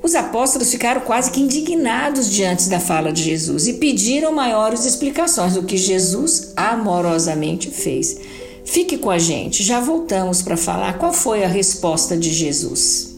Os 0.03 0.15
apóstolos 0.15 0.71
ficaram 0.71 1.01
quase 1.01 1.31
que 1.31 1.41
indignados 1.41 2.31
diante 2.31 2.69
da 2.69 2.79
fala 2.79 3.13
de 3.13 3.23
Jesus 3.23 3.67
e 3.67 3.75
pediram 3.75 4.33
maiores 4.33 4.85
explicações 4.85 5.55
do 5.55 5.65
que 5.65 5.77
Jesus 5.77 6.53
amorosamente 6.57 7.71
fez. 7.71 8.17
Fique 8.65 8.97
com 8.97 9.11
a 9.11 9.19
gente, 9.19 9.63
já 9.63 9.81
voltamos 9.81 10.41
para 10.41 10.57
falar 10.57 10.99
qual 10.99 11.13
foi 11.13 11.43
a 11.43 11.49
resposta 11.49 12.17
de 12.17 12.33
Jesus. 12.33 13.18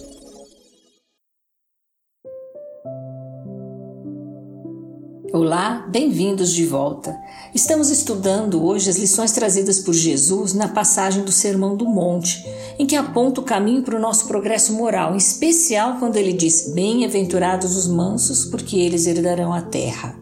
Olá, 5.66 5.84
bem-vindos 5.88 6.52
de 6.52 6.64
volta. 6.64 7.18
Estamos 7.52 7.90
estudando 7.90 8.64
hoje 8.64 8.88
as 8.88 8.98
lições 8.98 9.32
trazidas 9.32 9.80
por 9.80 9.92
Jesus 9.92 10.54
na 10.54 10.68
passagem 10.68 11.24
do 11.24 11.32
Sermão 11.32 11.76
do 11.76 11.84
Monte, 11.84 12.46
em 12.78 12.86
que 12.86 12.94
aponta 12.94 13.40
o 13.40 13.44
caminho 13.44 13.82
para 13.82 13.96
o 13.96 14.00
nosso 14.00 14.28
progresso 14.28 14.72
moral, 14.74 15.14
em 15.14 15.16
especial 15.16 15.98
quando 15.98 16.14
ele 16.14 16.32
diz: 16.32 16.72
Bem-aventurados 16.72 17.74
os 17.74 17.88
mansos, 17.88 18.44
porque 18.44 18.76
eles 18.76 19.08
herdarão 19.08 19.52
a 19.52 19.60
terra. 19.60 20.16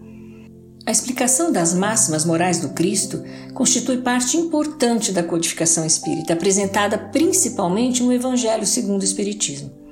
A 0.87 0.91
explicação 0.91 1.53
das 1.53 1.75
máximas 1.75 2.25
morais 2.25 2.61
do 2.61 2.71
Cristo 2.71 3.23
constitui 3.53 3.99
parte 3.99 4.39
importante 4.39 5.13
da 5.13 5.23
codificação 5.23 5.85
espírita, 5.85 6.33
apresentada 6.33 6.97
principalmente 6.97 8.03
no 8.03 8.15
Evangelho 8.15 8.65
segundo 8.65 9.03
o 9.03 9.05
Espiritismo. 9.05 9.84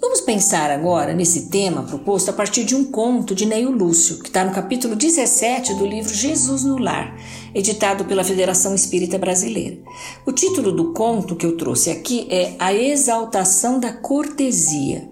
Vamos 0.00 0.20
pensar 0.20 0.70
agora 0.70 1.12
nesse 1.12 1.48
tema 1.48 1.82
proposto 1.82 2.28
a 2.28 2.32
partir 2.32 2.62
de 2.64 2.76
um 2.76 2.84
conto 2.84 3.34
de 3.34 3.44
Neio 3.44 3.72
Lúcio, 3.72 4.20
que 4.20 4.28
está 4.28 4.44
no 4.44 4.52
capítulo 4.52 4.94
17 4.94 5.74
do 5.74 5.84
livro 5.84 6.14
Jesus 6.14 6.62
no 6.62 6.78
Lar, 6.78 7.16
editado 7.52 8.04
pela 8.04 8.22
Federação 8.22 8.76
Espírita 8.76 9.18
Brasileira. 9.18 9.76
O 10.24 10.30
título 10.30 10.70
do 10.70 10.92
conto 10.92 11.34
que 11.34 11.44
eu 11.44 11.56
trouxe 11.56 11.90
aqui 11.90 12.28
é 12.30 12.54
A 12.60 12.72
Exaltação 12.72 13.80
da 13.80 13.92
Cortesia. 13.92 15.10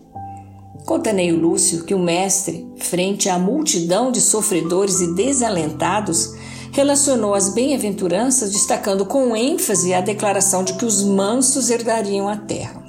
Conta 0.85 1.13
Neio 1.13 1.37
Lúcio 1.37 1.85
que 1.85 1.95
o 1.95 1.99
mestre, 1.99 2.65
frente 2.77 3.29
à 3.29 3.37
multidão 3.41 4.13
de 4.13 4.21
sofredores 4.21 5.01
e 5.01 5.15
desalentados, 5.15 6.33
relacionou 6.71 7.35
as 7.35 7.49
bem-aventuranças, 7.49 8.53
destacando 8.53 9.05
com 9.05 9.35
ênfase 9.35 9.93
a 9.93 10.01
declaração 10.01 10.63
de 10.63 10.75
que 10.75 10.85
os 10.85 11.03
mansos 11.03 11.71
herdariam 11.71 12.29
a 12.29 12.37
terra. 12.37 12.86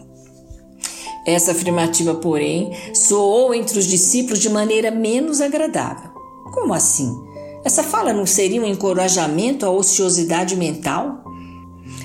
Essa 1.28 1.52
afirmativa, 1.52 2.16
porém, 2.16 2.72
soou 2.94 3.54
entre 3.54 3.78
os 3.78 3.86
discípulos 3.86 4.40
de 4.40 4.48
maneira 4.48 4.90
menos 4.90 5.42
agradável. 5.42 6.10
Como 6.54 6.74
assim? 6.74 7.22
Essa 7.66 7.84
fala 7.84 8.14
não 8.14 8.26
seria 8.26 8.62
um 8.62 8.66
encorajamento 8.66 9.66
à 9.66 9.70
ociosidade 9.70 10.56
mental? 10.56 11.26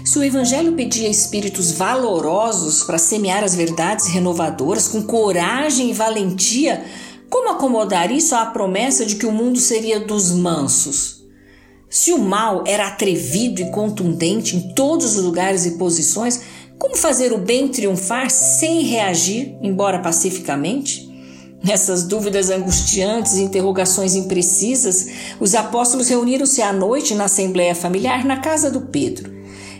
Se 0.04 0.18
o 0.18 0.24
Evangelho 0.24 0.72
pedia 0.72 1.08
espíritos 1.08 1.70
valorosos 1.70 2.82
para 2.82 2.98
semear 2.98 3.44
as 3.44 3.54
verdades 3.54 4.08
renovadoras 4.08 4.88
com 4.88 5.00
coragem 5.04 5.90
e 5.90 5.94
valentia, 5.94 6.84
como 7.30 7.48
acomodar 7.48 8.10
isso 8.10 8.34
à 8.34 8.44
promessa 8.46 9.06
de 9.06 9.14
que 9.14 9.26
o 9.26 9.30
mundo 9.30 9.60
seria 9.60 10.00
dos 10.00 10.32
mansos? 10.32 11.22
Se 11.88 12.12
o 12.12 12.18
mal 12.18 12.64
era 12.66 12.88
atrevido 12.88 13.60
e 13.60 13.70
contundente 13.70 14.56
em 14.56 14.74
todos 14.74 15.16
os 15.16 15.24
lugares 15.24 15.64
e 15.64 15.78
posições, 15.78 16.40
como 16.82 16.96
fazer 16.96 17.32
o 17.32 17.38
bem 17.38 17.68
triunfar 17.68 18.28
sem 18.28 18.82
reagir, 18.82 19.56
embora 19.62 20.00
pacificamente? 20.00 21.08
Nessas 21.62 22.02
dúvidas 22.02 22.50
angustiantes 22.50 23.34
e 23.34 23.42
interrogações 23.42 24.16
imprecisas, 24.16 25.06
os 25.38 25.54
apóstolos 25.54 26.08
reuniram-se 26.08 26.60
à 26.60 26.72
noite 26.72 27.14
na 27.14 27.26
assembleia 27.26 27.72
familiar 27.72 28.24
na 28.24 28.38
casa 28.38 28.68
do 28.68 28.80
Pedro. 28.80 29.32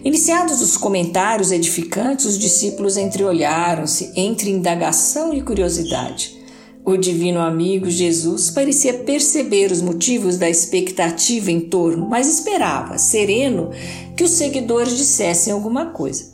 Iniciados 0.05 0.63
os 0.63 0.77
comentários 0.77 1.51
edificantes, 1.51 2.25
os 2.25 2.39
discípulos 2.39 2.97
entreolharam-se 2.97 4.13
entre 4.15 4.53
indagação 4.53 5.35
e 5.35 5.43
curiosidade. 5.43 6.41
O 6.85 6.97
divino 6.97 7.41
amigo 7.41 7.91
Jesus 7.91 8.49
parecia 8.49 8.95
perceber 8.95 9.73
os 9.73 9.83
motivos 9.83 10.37
da 10.39 10.49
expectativa 10.49 11.51
em 11.51 11.63
torno, 11.63 12.09
mas 12.09 12.29
esperava, 12.29 12.97
sereno, 12.97 13.71
que 14.17 14.23
os 14.23 14.31
seguidores 14.31 14.97
dissessem 14.97 15.53
alguma 15.53 15.87
coisa. 15.87 16.32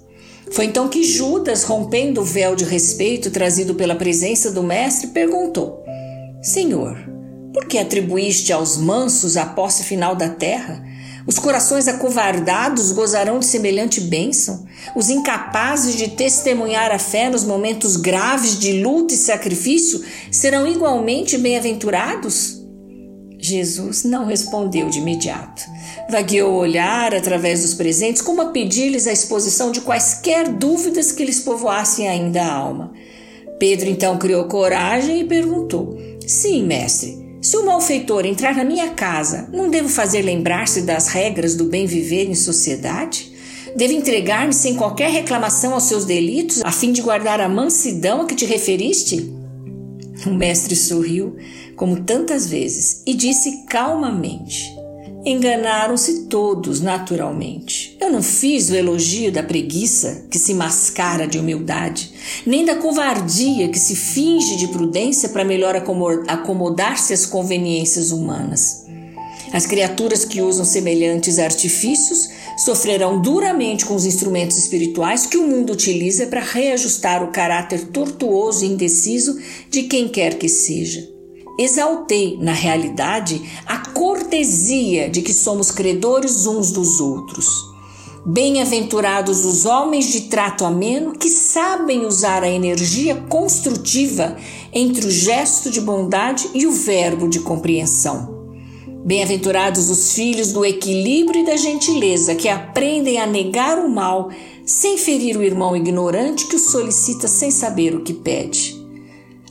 Foi 0.53 0.65
então 0.65 0.89
que 0.89 1.03
Judas, 1.03 1.65
rompendo 1.65 2.21
o 2.21 2.25
véu 2.25 2.57
de 2.57 2.65
respeito 2.65 3.31
trazido 3.31 3.75
pela 3.75 3.95
presença 3.95 4.51
do 4.51 4.63
Mestre, 4.63 5.09
perguntou: 5.09 5.85
Senhor, 6.43 6.97
por 7.53 7.67
que 7.67 7.79
atribuíste 7.79 8.53
aos 8.53 8.77
mansos 8.77 9.37
a 9.37 9.47
posse 9.47 9.85
final 9.85 10.15
da 10.15 10.29
terra? 10.29 10.85
Os 11.27 11.39
corações 11.39 11.87
acovardados 11.87 12.91
gozarão 12.93 13.39
de 13.39 13.45
semelhante 13.45 14.01
bênção? 14.01 14.65
Os 14.97 15.11
incapazes 15.11 15.95
de 15.95 16.09
testemunhar 16.09 16.91
a 16.91 16.99
fé 16.99 17.29
nos 17.29 17.45
momentos 17.45 17.97
graves 17.97 18.59
de 18.59 18.81
luta 18.83 19.13
e 19.13 19.17
sacrifício 19.19 20.03
serão 20.33 20.67
igualmente 20.67 21.37
bem-aventurados? 21.37 22.59
Jesus 23.39 24.05
não 24.05 24.25
respondeu 24.25 24.89
de 24.89 25.01
imediato. 25.01 25.63
Vagueou 26.11 26.53
o 26.53 26.59
olhar 26.59 27.15
através 27.15 27.61
dos 27.61 27.75
presentes, 27.75 28.23
como 28.23 28.41
a 28.41 28.47
pedir-lhes 28.47 29.07
a 29.07 29.13
exposição 29.13 29.71
de 29.71 29.83
quaisquer 29.83 30.49
dúvidas 30.49 31.13
que 31.13 31.23
lhes 31.23 31.41
povoassem 31.41 32.09
ainda 32.09 32.43
a 32.43 32.51
alma. 32.51 32.93
Pedro 33.59 33.91
então 33.91 34.17
criou 34.17 34.45
coragem 34.45 35.21
e 35.21 35.25
perguntou: 35.25 35.99
Sim, 36.27 36.65
mestre, 36.65 37.37
se 37.43 37.57
o 37.59 37.67
malfeitor 37.67 38.25
entrar 38.25 38.55
na 38.55 38.65
minha 38.65 38.89
casa, 38.91 39.51
não 39.53 39.69
devo 39.69 39.89
fazer 39.89 40.23
lembrar-se 40.23 40.83
das 40.83 41.09
regras 41.09 41.55
do 41.55 41.65
bem 41.65 41.85
viver 41.85 42.25
em 42.25 42.35
sociedade? 42.35 43.31
Devo 43.77 43.93
entregar-me 43.93 44.55
sem 44.55 44.77
qualquer 44.77 45.11
reclamação 45.11 45.75
aos 45.75 45.85
seus 45.85 46.07
delitos, 46.07 46.63
a 46.65 46.73
fim 46.73 46.91
de 46.91 47.03
guardar 47.03 47.39
a 47.39 47.51
mansidão 47.51 48.23
a 48.23 48.25
que 48.25 48.35
te 48.35 48.47
referiste? 48.47 49.31
O 50.27 50.31
mestre 50.31 50.75
sorriu, 50.75 51.37
como 51.77 52.01
tantas 52.01 52.47
vezes, 52.47 53.03
e 53.07 53.15
disse 53.15 53.67
calmamente: 53.67 54.78
Enganaram-se 55.25 56.27
todos, 56.27 56.81
naturalmente. 56.81 57.97
Eu 58.01 58.11
não 58.11 58.23
fiz 58.23 58.71
o 58.71 58.77
elogio 58.77 59.33
da 59.33 59.43
preguiça, 59.43 60.27
que 60.31 60.39
se 60.39 60.55
mascara 60.55 61.27
de 61.27 61.39
humildade, 61.39 62.13
nem 62.47 62.65
da 62.65 62.77
covardia, 62.77 63.69
que 63.69 63.79
se 63.79 63.97
finge 63.97 64.57
de 64.57 64.69
prudência 64.69 65.29
para 65.29 65.45
melhor 65.45 65.75
acomodar-se 66.29 67.13
às 67.13 67.27
conveniências 67.27 68.13
humanas. 68.13 68.87
As 69.53 69.67
criaturas 69.67 70.25
que 70.25 70.41
usam 70.41 70.65
semelhantes 70.65 71.39
artifícios 71.39 72.29
sofrerão 72.59 73.21
duramente 73.21 73.87
com 73.87 73.95
os 73.95 74.05
instrumentos 74.05 74.57
espirituais 74.57 75.27
que 75.27 75.39
o 75.39 75.47
mundo 75.47 75.73
utiliza 75.73 76.27
para 76.27 76.41
reajustar 76.41 77.25
o 77.25 77.33
caráter 77.33 77.89
tortuoso 77.89 78.65
e 78.65 78.69
indeciso 78.69 79.39
de 79.71 79.85
quem 79.85 80.09
quer 80.09 80.35
que 80.35 80.49
seja. 80.49 81.19
Exaltei, 81.59 82.39
na 82.41 82.53
realidade, 82.53 83.43
a 83.67 83.79
cortesia 84.29 85.09
de 85.09 85.23
que 85.23 85.33
somos 85.33 85.71
credores 85.71 86.47
uns 86.47 86.71
dos 86.71 87.01
outros. 87.01 87.47
Bem-aventurados 88.27 89.43
os 89.47 89.65
homens 89.65 90.13
de 90.13 90.23
trato 90.23 90.67
ameno 90.67 91.13
que 91.13 91.31
sabem 91.31 92.05
usar 92.05 92.43
a 92.43 92.51
energia 92.51 93.15
construtiva 93.15 94.37
entre 94.71 95.07
o 95.07 95.11
gesto 95.11 95.71
de 95.71 95.81
bondade 95.81 96.47
e 96.53 96.67
o 96.67 96.73
verbo 96.73 97.27
de 97.27 97.41
compreensão. 97.41 98.47
Bem-aventurados 99.03 99.89
os 99.89 100.13
filhos 100.13 100.53
do 100.53 100.63
equilíbrio 100.63 101.41
e 101.41 101.47
da 101.47 101.57
gentileza, 101.57 102.35
que 102.35 102.51
aprendem 102.51 103.19
a 103.19 103.27
negar 103.27 103.79
o 103.79 103.89
mal 103.89 104.29
sem 104.67 104.99
ferir 104.99 105.39
o 105.39 105.43
irmão 105.43 105.75
ignorante 105.75 106.47
que 106.47 106.57
o 106.57 106.59
solicita 106.59 107.27
sem 107.27 107.51
saber 107.51 107.95
o 107.95 108.03
que 108.03 108.13
pede. 108.13 108.78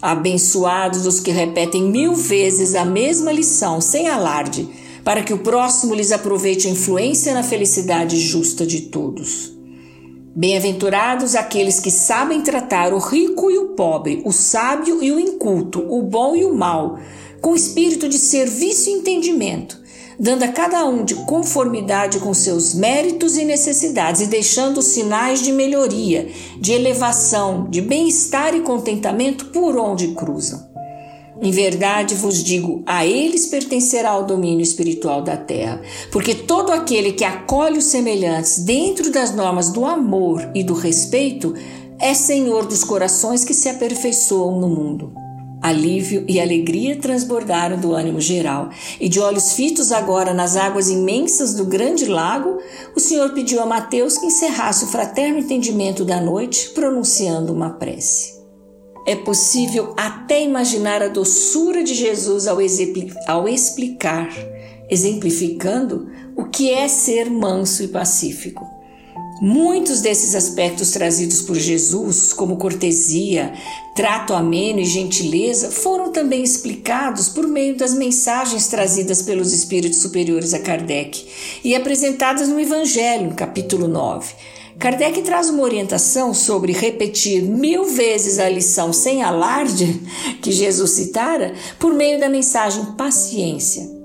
Abençoados 0.01 1.05
os 1.05 1.19
que 1.19 1.31
repetem 1.31 1.83
mil 1.83 2.13
vezes 2.13 2.75
a 2.75 2.85
mesma 2.85 3.31
lição 3.31 3.81
sem 3.81 4.07
alarde, 4.07 4.69
para 5.03 5.23
que 5.23 5.33
o 5.33 5.39
próximo 5.39 5.95
lhes 5.95 6.11
aproveite 6.11 6.67
a 6.67 6.71
influência 6.71 7.33
na 7.33 7.41
felicidade 7.41 8.19
justa 8.19 8.65
de 8.65 8.81
todos. 8.81 9.57
Bem-aventurados 10.35 11.33
aqueles 11.33 11.79
que 11.79 11.89
sabem 11.89 12.41
tratar 12.41 12.93
o 12.93 12.99
rico 12.99 13.49
e 13.49 13.57
o 13.57 13.69
pobre, 13.69 14.21
o 14.23 14.31
sábio 14.31 15.01
e 15.01 15.11
o 15.11 15.19
inculto, 15.19 15.83
o 15.89 16.03
bom 16.03 16.35
e 16.35 16.45
o 16.45 16.53
mal, 16.53 16.99
com 17.41 17.55
espírito 17.55 18.07
de 18.07 18.19
serviço 18.19 18.89
e 18.89 18.93
entendimento, 18.93 19.81
dando 20.19 20.43
a 20.43 20.47
cada 20.47 20.85
um 20.85 21.05
de 21.05 21.15
conformidade 21.15 22.19
com 22.19 22.33
seus 22.33 22.73
méritos 22.73 23.37
e 23.37 23.45
necessidades 23.45 24.21
e 24.21 24.27
deixando 24.27 24.81
sinais 24.81 25.41
de 25.41 25.51
melhoria, 25.51 26.29
de 26.59 26.71
elevação, 26.71 27.67
de 27.69 27.81
bem-estar 27.81 28.55
e 28.55 28.61
contentamento 28.61 29.45
por 29.45 29.77
onde 29.77 30.09
cruzam. 30.09 30.67
Em 31.39 31.51
verdade 31.51 32.15
vos 32.15 32.43
digo, 32.43 32.81
a 32.85 33.05
eles 33.05 33.45
pertencerá 33.45 34.17
o 34.17 34.23
domínio 34.25 34.63
espiritual 34.63 35.21
da 35.21 35.37
terra, 35.37 35.81
porque 36.11 36.33
todo 36.33 36.71
aquele 36.71 37.11
que 37.11 37.23
acolhe 37.23 37.77
os 37.77 37.85
semelhantes 37.85 38.59
dentro 38.59 39.11
das 39.11 39.35
normas 39.35 39.69
do 39.69 39.85
amor 39.85 40.49
e 40.55 40.63
do 40.63 40.73
respeito 40.73 41.53
é 41.99 42.13
senhor 42.13 42.65
dos 42.65 42.83
corações 42.83 43.43
que 43.43 43.53
se 43.53 43.69
aperfeiçoam 43.69 44.59
no 44.59 44.67
mundo. 44.67 45.26
Alívio 45.61 46.23
e 46.27 46.39
alegria 46.39 46.97
transbordaram 46.97 47.79
do 47.79 47.93
ânimo 47.93 48.21
geral, 48.21 48.69
e 48.99 49.09
de 49.09 49.19
olhos 49.19 49.53
fitos 49.53 49.91
agora 49.91 50.33
nas 50.33 50.55
águas 50.55 50.89
imensas 50.89 51.55
do 51.55 51.65
grande 51.65 52.05
lago, 52.05 52.59
o 52.95 52.99
Senhor 52.99 53.33
pediu 53.33 53.61
a 53.61 53.65
Mateus 53.65 54.17
que 54.17 54.27
encerrasse 54.27 54.85
o 54.85 54.87
fraterno 54.87 55.39
entendimento 55.39 56.05
da 56.05 56.21
noite, 56.21 56.69
pronunciando 56.69 57.51
uma 57.51 57.71
prece. 57.71 58.37
É 59.07 59.15
possível 59.15 59.93
até 59.97 60.43
imaginar 60.43 61.01
a 61.01 61.07
doçura 61.07 61.83
de 61.83 61.95
Jesus 61.95 62.45
ao, 62.45 62.57
ao 63.27 63.49
explicar, 63.49 64.29
exemplificando, 64.89 66.07
o 66.35 66.45
que 66.45 66.69
é 66.69 66.87
ser 66.87 67.31
manso 67.31 67.83
e 67.83 67.87
pacífico. 67.87 68.76
Muitos 69.39 70.01
desses 70.01 70.33
aspectos 70.33 70.91
trazidos 70.91 71.43
por 71.43 71.55
Jesus, 71.55 72.33
como 72.33 72.57
cortesia, 72.57 73.53
trato 73.95 74.33
ameno 74.33 74.79
e 74.79 74.85
gentileza, 74.85 75.69
foram 75.69 76.11
também 76.11 76.43
explicados 76.43 77.29
por 77.29 77.47
meio 77.47 77.77
das 77.77 77.93
mensagens 77.93 78.67
trazidas 78.67 79.21
pelos 79.21 79.53
espíritos 79.53 79.99
superiores 79.99 80.55
a 80.55 80.59
Kardec 80.59 81.27
e 81.63 81.75
apresentadas 81.75 82.47
no 82.47 82.59
Evangelho, 82.59 83.35
capítulo 83.35 83.87
9. 83.87 84.33
Kardec 84.79 85.21
traz 85.21 85.49
uma 85.49 85.63
orientação 85.63 86.33
sobre 86.33 86.71
repetir 86.71 87.43
mil 87.43 87.85
vezes 87.85 88.39
a 88.39 88.49
lição 88.49 88.91
sem 88.91 89.21
alarde 89.21 90.01
que 90.41 90.51
Jesus 90.51 90.91
citara 90.91 91.53
por 91.79 91.93
meio 91.93 92.19
da 92.19 92.29
mensagem 92.29 92.85
paciência 92.97 93.96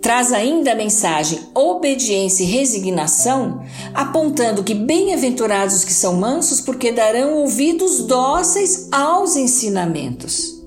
traz 0.00 0.32
ainda 0.32 0.72
a 0.72 0.76
mensagem 0.76 1.40
obediência 1.54 2.42
e 2.42 2.46
resignação, 2.46 3.62
apontando 3.94 4.64
que 4.64 4.74
bem-aventurados 4.74 5.84
que 5.84 5.92
são 5.92 6.14
mansos, 6.14 6.60
porque 6.60 6.92
darão 6.92 7.34
ouvidos 7.34 8.00
dóceis 8.06 8.88
aos 8.90 9.36
ensinamentos. 9.36 10.60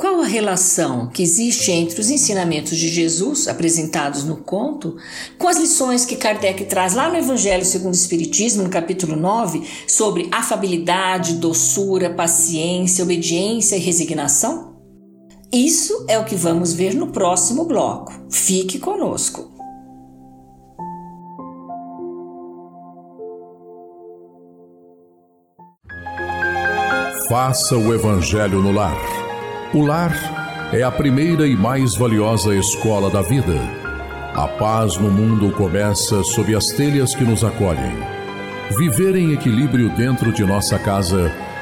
Qual 0.00 0.22
a 0.22 0.26
relação 0.26 1.08
que 1.08 1.22
existe 1.22 1.70
entre 1.70 2.00
os 2.00 2.08
ensinamentos 2.08 2.78
de 2.78 2.88
Jesus, 2.88 3.46
apresentados 3.46 4.24
no 4.24 4.38
conto, 4.38 4.96
com 5.36 5.46
as 5.46 5.58
lições 5.58 6.06
que 6.06 6.16
Kardec 6.16 6.64
traz 6.64 6.94
lá 6.94 7.10
no 7.10 7.18
Evangelho 7.18 7.66
segundo 7.66 7.92
o 7.92 7.96
Espiritismo, 7.96 8.62
no 8.62 8.70
capítulo 8.70 9.14
9, 9.14 9.62
sobre 9.86 10.26
afabilidade, 10.32 11.34
doçura, 11.34 12.08
paciência, 12.08 13.04
obediência 13.04 13.76
e 13.76 13.80
resignação? 13.80 14.69
Isso 15.52 16.04
é 16.06 16.16
o 16.16 16.24
que 16.24 16.36
vamos 16.36 16.72
ver 16.72 16.94
no 16.94 17.08
próximo 17.08 17.64
bloco. 17.64 18.12
Fique 18.30 18.78
conosco. 18.78 19.50
Faça 27.28 27.76
o 27.76 27.92
Evangelho 27.92 28.62
no 28.62 28.70
lar. 28.70 28.96
O 29.74 29.84
lar 29.84 30.12
é 30.72 30.84
a 30.84 30.90
primeira 30.92 31.44
e 31.48 31.56
mais 31.56 31.96
valiosa 31.96 32.54
escola 32.54 33.10
da 33.10 33.20
vida. 33.20 33.58
A 34.36 34.46
paz 34.46 34.96
no 34.98 35.10
mundo 35.10 35.50
começa 35.56 36.22
sob 36.22 36.54
as 36.54 36.66
telhas 36.68 37.12
que 37.12 37.24
nos 37.24 37.42
acolhem. 37.42 37.96
Viver 38.78 39.16
em 39.16 39.32
equilíbrio 39.32 39.90
dentro 39.96 40.32
de 40.32 40.44
nossa 40.44 40.78
casa 40.78 41.32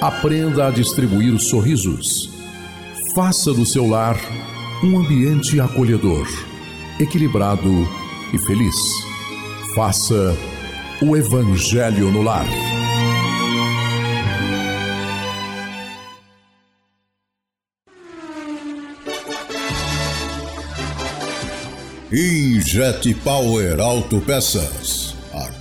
Aprenda 0.00 0.66
a 0.66 0.70
distribuir 0.70 1.38
sorrisos. 1.38 2.30
Faça 3.14 3.52
do 3.52 3.64
seu 3.64 3.86
lar 3.86 4.18
um 4.82 4.98
ambiente 4.98 5.60
acolhedor, 5.60 6.26
equilibrado 7.00 7.88
e 8.32 8.38
feliz. 8.38 8.76
Faça 9.74 10.36
o 11.00 11.16
Evangelho 11.16 12.10
no 12.10 12.22
lar. 12.22 12.46
Injet 22.12 23.12
Power 23.24 23.80
Autopeças 23.80 25.03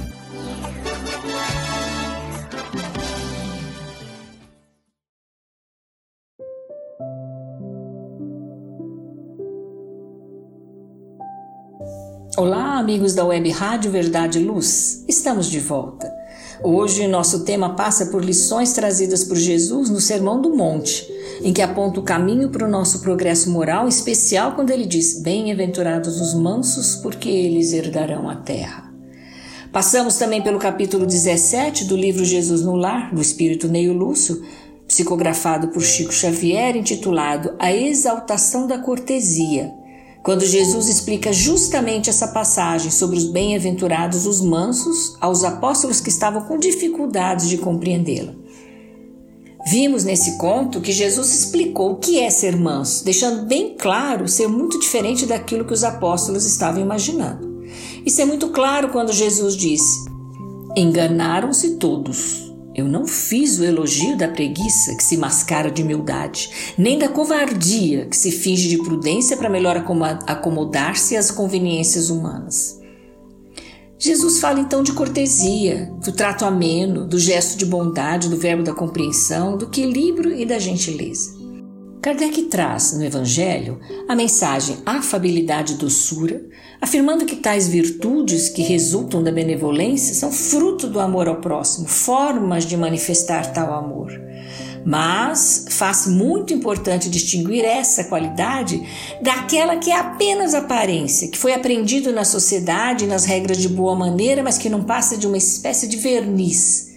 Olá, 12.36 12.78
amigos 12.78 13.16
da 13.16 13.24
Web 13.24 13.50
Rádio 13.50 13.90
Verdade 13.90 14.38
e 14.38 14.44
Luz. 14.44 15.04
Estamos 15.08 15.50
de 15.50 15.58
volta. 15.58 16.17
Hoje, 16.62 17.06
nosso 17.06 17.44
tema 17.44 17.76
passa 17.76 18.06
por 18.06 18.24
lições 18.24 18.72
trazidas 18.72 19.22
por 19.22 19.36
Jesus 19.36 19.88
no 19.88 20.00
Sermão 20.00 20.42
do 20.42 20.56
Monte, 20.56 21.06
em 21.40 21.52
que 21.52 21.62
aponta 21.62 22.00
o 22.00 22.02
caminho 22.02 22.50
para 22.50 22.66
o 22.66 22.70
nosso 22.70 23.00
progresso 23.00 23.48
moral, 23.48 23.86
em 23.86 23.88
especial 23.88 24.52
quando 24.52 24.70
ele 24.70 24.84
diz: 24.84 25.22
Bem-aventurados 25.22 26.20
os 26.20 26.34
mansos, 26.34 26.96
porque 26.96 27.28
eles 27.28 27.72
herdarão 27.72 28.28
a 28.28 28.34
terra. 28.34 28.92
Passamos 29.70 30.16
também 30.16 30.42
pelo 30.42 30.58
capítulo 30.58 31.06
17 31.06 31.84
do 31.84 31.96
livro 31.96 32.24
Jesus 32.24 32.62
no 32.62 32.74
Lar, 32.74 33.14
do 33.14 33.20
Espírito 33.20 33.68
Neio 33.68 33.92
Lúcio, 33.92 34.44
psicografado 34.88 35.68
por 35.68 35.82
Chico 35.82 36.12
Xavier, 36.12 36.76
intitulado 36.76 37.54
A 37.58 37.72
Exaltação 37.72 38.66
da 38.66 38.78
Cortesia 38.78 39.77
quando 40.22 40.44
Jesus 40.44 40.88
explica 40.88 41.32
justamente 41.32 42.10
essa 42.10 42.28
passagem 42.28 42.90
sobre 42.90 43.16
os 43.16 43.24
bem-aventurados, 43.24 44.26
os 44.26 44.40
mansos, 44.40 45.16
aos 45.20 45.44
apóstolos 45.44 46.00
que 46.00 46.08
estavam 46.08 46.42
com 46.42 46.58
dificuldades 46.58 47.48
de 47.48 47.58
compreendê-la. 47.58 48.34
Vimos 49.66 50.04
nesse 50.04 50.38
conto 50.38 50.80
que 50.80 50.92
Jesus 50.92 51.34
explicou 51.34 51.92
o 51.92 51.96
que 51.96 52.18
é 52.18 52.30
ser 52.30 52.56
manso, 52.56 53.04
deixando 53.04 53.46
bem 53.46 53.74
claro 53.76 54.28
ser 54.28 54.48
muito 54.48 54.78
diferente 54.78 55.26
daquilo 55.26 55.64
que 55.64 55.74
os 55.74 55.84
apóstolos 55.84 56.46
estavam 56.46 56.80
imaginando. 56.80 57.66
Isso 58.04 58.20
é 58.22 58.24
muito 58.24 58.48
claro 58.48 58.88
quando 58.88 59.12
Jesus 59.12 59.54
disse: 59.54 60.08
Enganaram-se 60.76 61.76
todos. 61.76 62.47
Eu 62.78 62.86
não 62.86 63.08
fiz 63.08 63.58
o 63.58 63.64
elogio 63.64 64.16
da 64.16 64.28
preguiça 64.28 64.94
que 64.94 65.02
se 65.02 65.16
mascara 65.16 65.68
de 65.68 65.82
humildade, 65.82 66.48
nem 66.78 66.96
da 66.96 67.08
covardia 67.08 68.06
que 68.06 68.16
se 68.16 68.30
finge 68.30 68.68
de 68.68 68.78
prudência 68.78 69.36
para 69.36 69.50
melhor 69.50 69.76
acomodar-se 70.28 71.16
às 71.16 71.28
conveniências 71.28 72.08
humanas. 72.08 72.78
Jesus 73.98 74.38
fala 74.38 74.60
então 74.60 74.84
de 74.84 74.92
cortesia, 74.92 75.92
do 76.04 76.12
trato 76.12 76.44
ameno, 76.44 77.04
do 77.04 77.18
gesto 77.18 77.58
de 77.58 77.66
bondade, 77.66 78.28
do 78.28 78.36
verbo 78.36 78.62
da 78.62 78.72
compreensão, 78.72 79.56
do 79.56 79.64
equilíbrio 79.64 80.32
e 80.32 80.46
da 80.46 80.60
gentileza. 80.60 81.37
Kardec 82.00 82.42
traz 82.42 82.92
no 82.92 83.04
Evangelho 83.04 83.80
a 84.08 84.14
mensagem 84.14 84.78
afabilidade 84.86 85.74
e 85.74 85.76
doçura, 85.76 86.40
afirmando 86.80 87.26
que 87.26 87.36
tais 87.36 87.66
virtudes 87.66 88.48
que 88.48 88.62
resultam 88.62 89.22
da 89.22 89.32
benevolência 89.32 90.14
são 90.14 90.30
fruto 90.30 90.86
do 90.86 91.00
amor 91.00 91.26
ao 91.26 91.40
próximo, 91.40 91.88
formas 91.88 92.64
de 92.64 92.76
manifestar 92.76 93.52
tal 93.52 93.74
amor. 93.74 94.12
Mas 94.86 95.66
faz 95.70 96.06
muito 96.06 96.54
importante 96.54 97.10
distinguir 97.10 97.64
essa 97.64 98.04
qualidade 98.04 98.80
daquela 99.20 99.76
que 99.76 99.90
é 99.90 99.96
apenas 99.96 100.54
aparência, 100.54 101.28
que 101.28 101.36
foi 101.36 101.52
aprendido 101.52 102.12
na 102.12 102.24
sociedade, 102.24 103.08
nas 103.08 103.24
regras 103.24 103.58
de 103.58 103.68
boa 103.68 103.96
maneira, 103.96 104.42
mas 104.42 104.56
que 104.56 104.70
não 104.70 104.84
passa 104.84 105.16
de 105.16 105.26
uma 105.26 105.36
espécie 105.36 105.88
de 105.88 105.96
verniz 105.96 106.87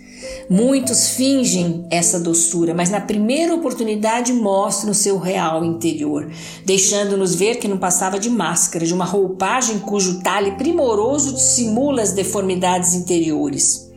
Muitos 0.49 1.09
fingem 1.09 1.85
essa 1.89 2.19
doçura, 2.19 2.73
mas 2.73 2.89
na 2.89 3.01
primeira 3.01 3.53
oportunidade 3.53 4.33
mostram 4.33 4.91
o 4.91 4.95
seu 4.95 5.17
real 5.17 5.63
interior, 5.63 6.29
deixando-nos 6.65 7.35
ver 7.35 7.55
que 7.55 7.67
não 7.67 7.77
passava 7.77 8.19
de 8.19 8.29
máscara, 8.29 8.85
de 8.85 8.93
uma 8.93 9.05
roupagem 9.05 9.79
cujo 9.79 10.21
talhe 10.21 10.51
primoroso 10.53 11.33
dissimula 11.33 12.01
as 12.01 12.13
deformidades 12.13 12.93
interiores. 12.93 13.90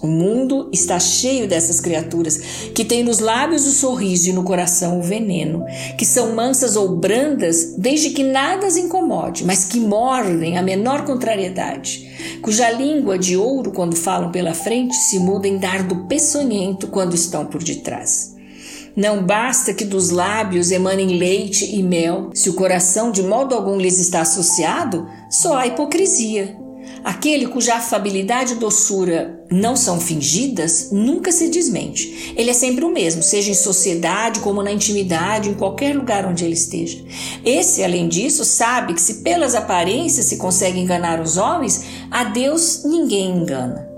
O 0.00 0.06
mundo 0.06 0.70
está 0.72 0.98
cheio 1.00 1.48
dessas 1.48 1.80
criaturas 1.80 2.36
que 2.72 2.84
têm 2.84 3.02
nos 3.02 3.18
lábios 3.18 3.66
o 3.66 3.72
sorriso 3.72 4.28
e 4.28 4.32
no 4.32 4.44
coração 4.44 5.00
o 5.00 5.02
veneno, 5.02 5.64
que 5.96 6.04
são 6.04 6.34
mansas 6.34 6.76
ou 6.76 6.96
brandas 6.96 7.74
desde 7.76 8.10
que 8.10 8.22
nada 8.22 8.66
as 8.66 8.76
incomode, 8.76 9.44
mas 9.44 9.64
que 9.64 9.80
mordem 9.80 10.56
a 10.56 10.62
menor 10.62 11.04
contrariedade, 11.04 12.38
cuja 12.42 12.70
língua 12.70 13.18
de 13.18 13.36
ouro, 13.36 13.72
quando 13.72 13.96
falam 13.96 14.30
pela 14.30 14.54
frente, 14.54 14.94
se 14.94 15.18
muda 15.18 15.48
em 15.48 15.58
dardo 15.58 16.06
peçonhento 16.06 16.86
quando 16.86 17.14
estão 17.14 17.44
por 17.46 17.62
detrás. 17.62 18.36
Não 18.94 19.24
basta 19.24 19.72
que 19.72 19.84
dos 19.84 20.10
lábios 20.10 20.70
emanem 20.70 21.18
leite 21.18 21.76
e 21.76 21.82
mel, 21.82 22.30
se 22.34 22.50
o 22.50 22.54
coração 22.54 23.10
de 23.10 23.22
modo 23.22 23.54
algum 23.54 23.78
lhes 23.78 23.98
está 23.98 24.22
associado, 24.22 25.08
só 25.30 25.56
há 25.56 25.66
hipocrisia. 25.66 26.67
Aquele 27.04 27.46
cuja 27.46 27.74
afabilidade 27.74 28.54
e 28.54 28.56
doçura 28.56 29.44
não 29.50 29.76
são 29.76 30.00
fingidas 30.00 30.90
nunca 30.90 31.32
se 31.32 31.48
desmente. 31.48 32.34
Ele 32.36 32.50
é 32.50 32.52
sempre 32.54 32.84
o 32.84 32.92
mesmo, 32.92 33.22
seja 33.22 33.50
em 33.50 33.54
sociedade 33.54 34.40
como 34.40 34.62
na 34.62 34.72
intimidade, 34.72 35.48
em 35.48 35.54
qualquer 35.54 35.96
lugar 35.96 36.26
onde 36.26 36.44
ele 36.44 36.54
esteja. 36.54 37.02
Esse, 37.44 37.82
além 37.82 38.08
disso, 38.08 38.44
sabe 38.44 38.94
que 38.94 39.00
se 39.00 39.14
pelas 39.22 39.54
aparências 39.54 40.26
se 40.26 40.36
consegue 40.36 40.78
enganar 40.78 41.20
os 41.20 41.36
homens, 41.36 41.84
a 42.10 42.24
Deus 42.24 42.82
ninguém 42.84 43.30
engana. 43.30 43.88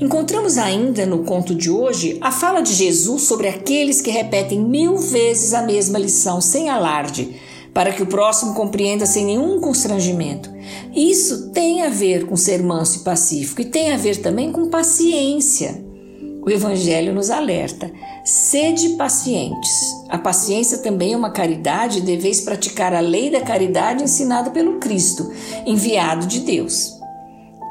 Encontramos 0.00 0.56
ainda 0.56 1.04
no 1.04 1.24
conto 1.24 1.54
de 1.54 1.70
hoje 1.70 2.16
a 2.22 2.32
fala 2.32 2.62
de 2.62 2.72
Jesus 2.72 3.22
sobre 3.22 3.48
aqueles 3.48 4.00
que 4.00 4.10
repetem 4.10 4.58
mil 4.58 4.96
vezes 4.96 5.52
a 5.52 5.62
mesma 5.62 5.98
lição 5.98 6.40
sem 6.40 6.70
alarde, 6.70 7.38
para 7.80 7.92
que 7.92 8.02
o 8.02 8.06
próximo 8.06 8.52
compreenda 8.52 9.06
sem 9.06 9.24
nenhum 9.24 9.58
constrangimento. 9.58 10.50
Isso 10.94 11.48
tem 11.48 11.80
a 11.80 11.88
ver 11.88 12.26
com 12.26 12.36
ser 12.36 12.62
manso 12.62 12.98
e 12.98 13.04
pacífico 13.04 13.62
e 13.62 13.64
tem 13.64 13.90
a 13.90 13.96
ver 13.96 14.18
também 14.18 14.52
com 14.52 14.68
paciência. 14.68 15.82
O 16.44 16.50
Evangelho 16.50 17.14
nos 17.14 17.30
alerta: 17.30 17.90
sede 18.22 18.90
pacientes. 18.98 19.72
A 20.10 20.18
paciência 20.18 20.76
também 20.76 21.14
é 21.14 21.16
uma 21.16 21.30
caridade 21.30 22.00
e 22.00 22.02
deveis 22.02 22.42
praticar 22.42 22.92
a 22.92 23.00
lei 23.00 23.30
da 23.30 23.40
caridade 23.40 24.04
ensinada 24.04 24.50
pelo 24.50 24.78
Cristo, 24.78 25.32
enviado 25.64 26.26
de 26.26 26.40
Deus. 26.40 27.00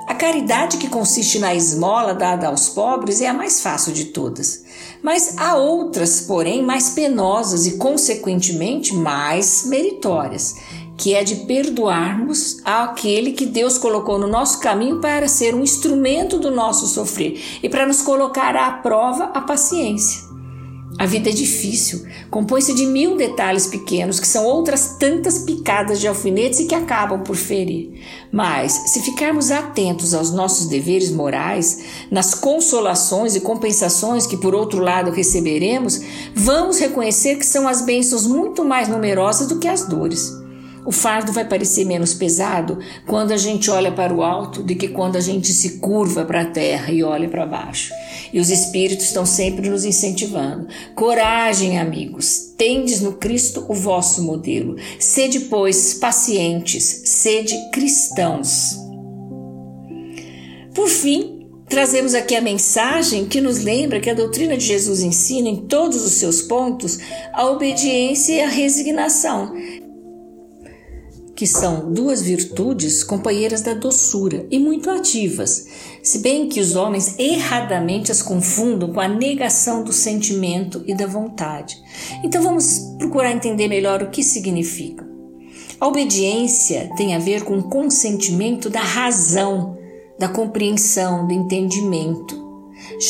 A 0.08 0.15
caridade 0.15 0.78
que 0.78 0.89
consiste 0.89 1.38
na 1.38 1.54
esmola 1.54 2.15
dada 2.15 2.48
aos 2.48 2.67
pobres 2.69 3.22
é 3.22 3.28
a 3.28 3.34
mais 3.34 3.62
fácil 3.62 3.93
de 3.93 4.06
todas. 4.06 4.63
Mas 5.01 5.38
há 5.38 5.55
outras, 5.55 6.21
porém, 6.21 6.62
mais 6.62 6.89
penosas 6.89 7.65
e, 7.65 7.77
consequentemente, 7.77 8.93
mais 8.93 9.65
meritórias, 9.65 10.55
que 10.97 11.13
é 11.13 11.23
de 11.23 11.35
perdoarmos 11.45 12.57
aquele 12.65 13.31
que 13.31 13.45
Deus 13.45 13.77
colocou 13.77 14.19
no 14.19 14.27
nosso 14.27 14.59
caminho 14.59 14.99
para 14.99 15.27
ser 15.27 15.55
um 15.55 15.63
instrumento 15.63 16.38
do 16.38 16.51
nosso 16.51 16.88
sofrer 16.88 17.41
e 17.63 17.69
para 17.69 17.88
nos 17.88 18.01
colocar 18.01 18.55
à 18.55 18.71
prova 18.71 19.25
a 19.33 19.41
paciência. 19.41 20.29
A 20.99 21.05
vida 21.05 21.29
é 21.29 21.31
difícil, 21.31 22.05
compõe-se 22.29 22.73
de 22.73 22.85
mil 22.85 23.15
detalhes 23.15 23.65
pequenos 23.67 24.19
que 24.19 24.27
são 24.27 24.43
outras 24.43 24.97
tantas 24.99 25.39
picadas 25.39 25.97
de 25.97 26.09
alfinetes 26.09 26.59
e 26.59 26.65
que 26.65 26.75
acabam 26.75 27.23
por 27.23 27.38
ferir. 27.38 28.01
Mas, 28.29 28.73
se 28.88 28.99
ficarmos 28.99 29.49
atentos 29.49 30.13
aos 30.13 30.33
nossos 30.33 30.67
deveres 30.67 31.09
morais, 31.09 31.85
nas 32.12 32.33
consolações 32.35 33.33
e 33.33 33.39
compensações 33.39 34.27
que 34.27 34.35
por 34.35 34.53
outro 34.53 34.79
lado 34.79 35.09
receberemos, 35.09 36.01
vamos 36.35 36.79
reconhecer 36.79 37.38
que 37.38 37.45
são 37.45 37.65
as 37.65 37.81
bênçãos 37.81 38.27
muito 38.27 38.65
mais 38.65 38.89
numerosas 38.89 39.47
do 39.47 39.57
que 39.57 39.69
as 39.69 39.85
dores. 39.85 40.38
O 40.85 40.91
fardo 40.91 41.31
vai 41.31 41.45
parecer 41.45 41.85
menos 41.85 42.13
pesado 42.13 42.77
quando 43.07 43.31
a 43.31 43.38
gente 43.38 43.71
olha 43.71 43.91
para 43.91 44.13
o 44.13 44.21
alto 44.21 44.62
do 44.62 44.75
que 44.75 44.89
quando 44.89 45.15
a 45.15 45.21
gente 45.21 45.53
se 45.53 45.79
curva 45.79 46.25
para 46.25 46.41
a 46.41 46.45
terra 46.45 46.91
e 46.91 47.03
olha 47.03 47.29
para 47.29 47.45
baixo. 47.45 47.93
E 48.34 48.39
os 48.39 48.50
espíritos 48.50 49.06
estão 49.06 49.26
sempre 49.26 49.70
nos 49.70 49.86
incentivando. 49.86 50.68
Coragem, 50.96 51.80
amigos. 51.80 52.54
Tendes 52.58 53.02
no 53.02 53.13
Cristo 53.13 53.65
o 53.68 53.74
vosso 53.74 54.24
modelo. 54.24 54.76
Sede, 55.00 55.42
pois, 55.42 55.96
pacientes, 55.96 57.04
sede 57.06 57.56
cristãos. 57.72 58.78
Por 60.74 60.88
fim, 60.88 61.46
trazemos 61.68 62.13
aqui 62.13 62.36
a 62.36 62.42
mensagem 62.42 63.26
que 63.26 63.42
nos 63.42 63.60
lembra 63.60 64.00
que 64.00 64.10
a 64.10 64.13
doutrina 64.13 64.56
de 64.56 64.65
Jesus 64.65 65.02
ensina 65.02 65.50
em 65.50 65.68
todos 65.68 66.06
os 66.06 66.13
seus 66.13 66.42
pontos 66.42 67.00
a 67.34 67.50
obediência 67.50 68.34
e 68.34 68.42
a 68.42 68.48
resignação, 68.48 69.54
que 71.36 71.48
são 71.48 71.92
duas 71.92 72.22
virtudes 72.22 73.04
companheiras 73.04 73.62
da 73.62 73.74
doçura 73.74 74.46
e 74.52 74.60
muito 74.60 74.89
ativas, 74.89 75.68
se 76.10 76.19
bem 76.19 76.50
que 76.50 76.60
os 76.60 76.76
homens 76.76 77.13
erradamente 77.19 78.12
as 78.12 78.19
confundam 78.19 78.91
com 78.91 79.00
a 79.00 79.08
negação 79.08 79.84
do 79.84 79.93
sentimento 79.93 80.84
e 80.88 80.95
da 80.95 81.06
vontade. 81.06 81.78
Então 82.24 82.41
vamos 82.41 82.80
procurar 82.98 83.32
entender 83.32 83.67
melhor 83.67 84.02
o 84.02 84.10
que 84.10 84.24
significa. 84.24 85.08
A 85.80 85.88
obediência 85.88 86.89
tem 86.98 87.15
a 87.15 87.19
ver 87.19 87.43
com 87.43 87.60
o 87.60 87.69
consentimento 87.69 88.72
da 88.72 88.82
razão, 88.82 89.78
da 90.17 90.28
compreensão, 90.28 91.28
do 91.28 91.34
entendimento. 91.34 92.36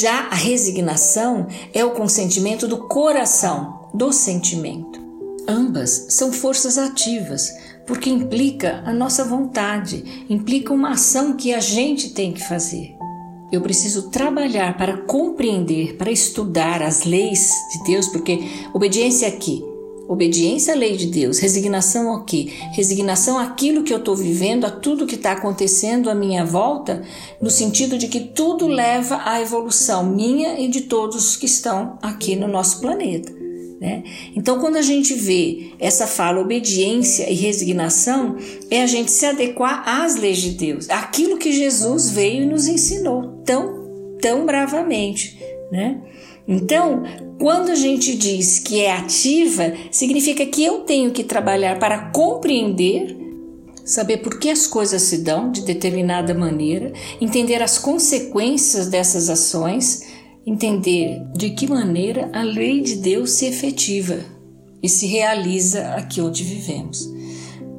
Já 0.01 0.27
a 0.27 0.35
resignação 0.35 1.47
é 1.73 1.85
o 1.85 1.91
consentimento 1.91 2.67
do 2.67 2.79
coração, 2.89 3.87
do 3.93 4.11
sentimento. 4.11 4.99
Ambas 5.47 6.07
são 6.09 6.33
forças 6.33 6.77
ativas, 6.77 7.49
porque 7.89 8.07
implica 8.07 8.83
a 8.85 8.93
nossa 8.93 9.25
vontade, 9.25 10.25
implica 10.29 10.71
uma 10.71 10.91
ação 10.91 11.35
que 11.35 11.51
a 11.51 11.59
gente 11.59 12.11
tem 12.11 12.31
que 12.31 12.47
fazer. 12.47 12.95
Eu 13.51 13.61
preciso 13.61 14.11
trabalhar 14.11 14.77
para 14.77 14.95
compreender, 14.95 15.95
para 15.95 16.11
estudar 16.11 16.83
as 16.83 17.03
leis 17.03 17.49
de 17.71 17.91
Deus, 17.91 18.07
porque 18.07 18.41
obediência 18.75 19.27
aqui, 19.27 19.63
obediência 20.07 20.75
à 20.75 20.77
lei 20.77 20.95
de 20.95 21.07
Deus, 21.07 21.39
resignação 21.39 22.13
aqui, 22.13 22.53
resignação 22.73 23.39
àquilo 23.39 23.81
que 23.81 23.91
eu 23.91 23.97
estou 23.97 24.15
vivendo, 24.15 24.65
a 24.65 24.69
tudo 24.69 25.07
que 25.07 25.15
está 25.15 25.31
acontecendo 25.31 26.11
à 26.11 26.13
minha 26.13 26.45
volta, 26.45 27.01
no 27.41 27.49
sentido 27.49 27.97
de 27.97 28.07
que 28.07 28.19
tudo 28.19 28.67
leva 28.67 29.19
à 29.25 29.41
evolução 29.41 30.05
minha 30.05 30.59
e 30.59 30.67
de 30.67 30.81
todos 30.81 31.35
que 31.35 31.47
estão 31.47 31.97
aqui 32.03 32.35
no 32.35 32.47
nosso 32.47 32.81
planeta. 32.81 33.38
Né? 33.79 34.03
Então, 34.35 34.59
quando 34.59 34.75
a 34.75 34.81
gente 34.81 35.13
vê 35.13 35.71
essa 35.79 36.05
fala 36.05 36.41
obediência 36.41 37.29
e 37.29 37.33
resignação, 37.33 38.35
é 38.69 38.81
a 38.81 38.87
gente 38.87 39.09
se 39.09 39.25
adequar 39.25 39.83
às 39.87 40.17
leis 40.17 40.39
de 40.39 40.51
Deus, 40.51 40.89
aquilo 40.89 41.37
que 41.37 41.51
Jesus 41.51 42.09
veio 42.09 42.43
e 42.43 42.45
nos 42.45 42.67
ensinou 42.67 43.41
tão, 43.45 44.17
tão 44.21 44.45
bravamente. 44.45 45.39
Né? 45.71 46.01
Então, 46.45 47.03
quando 47.39 47.69
a 47.69 47.75
gente 47.75 48.15
diz 48.15 48.59
que 48.59 48.81
é 48.81 48.91
ativa, 48.91 49.73
significa 49.91 50.45
que 50.45 50.63
eu 50.63 50.79
tenho 50.79 51.11
que 51.11 51.23
trabalhar 51.23 51.79
para 51.79 52.09
compreender 52.09 53.17
saber 53.85 54.17
por 54.17 54.39
que 54.39 54.51
as 54.51 54.67
coisas 54.67 55.01
se 55.01 55.17
dão 55.17 55.51
de 55.51 55.61
determinada 55.61 56.31
maneira, 56.31 56.93
entender 57.19 57.63
as 57.63 57.79
consequências 57.79 58.85
dessas 58.85 59.31
ações, 59.31 60.03
entender 60.49 61.21
de 61.35 61.51
que 61.51 61.67
maneira 61.67 62.29
a 62.33 62.41
lei 62.41 62.81
de 62.81 62.95
Deus 62.95 63.31
se 63.31 63.45
efetiva 63.45 64.17
e 64.81 64.89
se 64.89 65.05
realiza 65.05 65.93
aqui 65.93 66.19
onde 66.19 66.43
vivemos. 66.43 67.07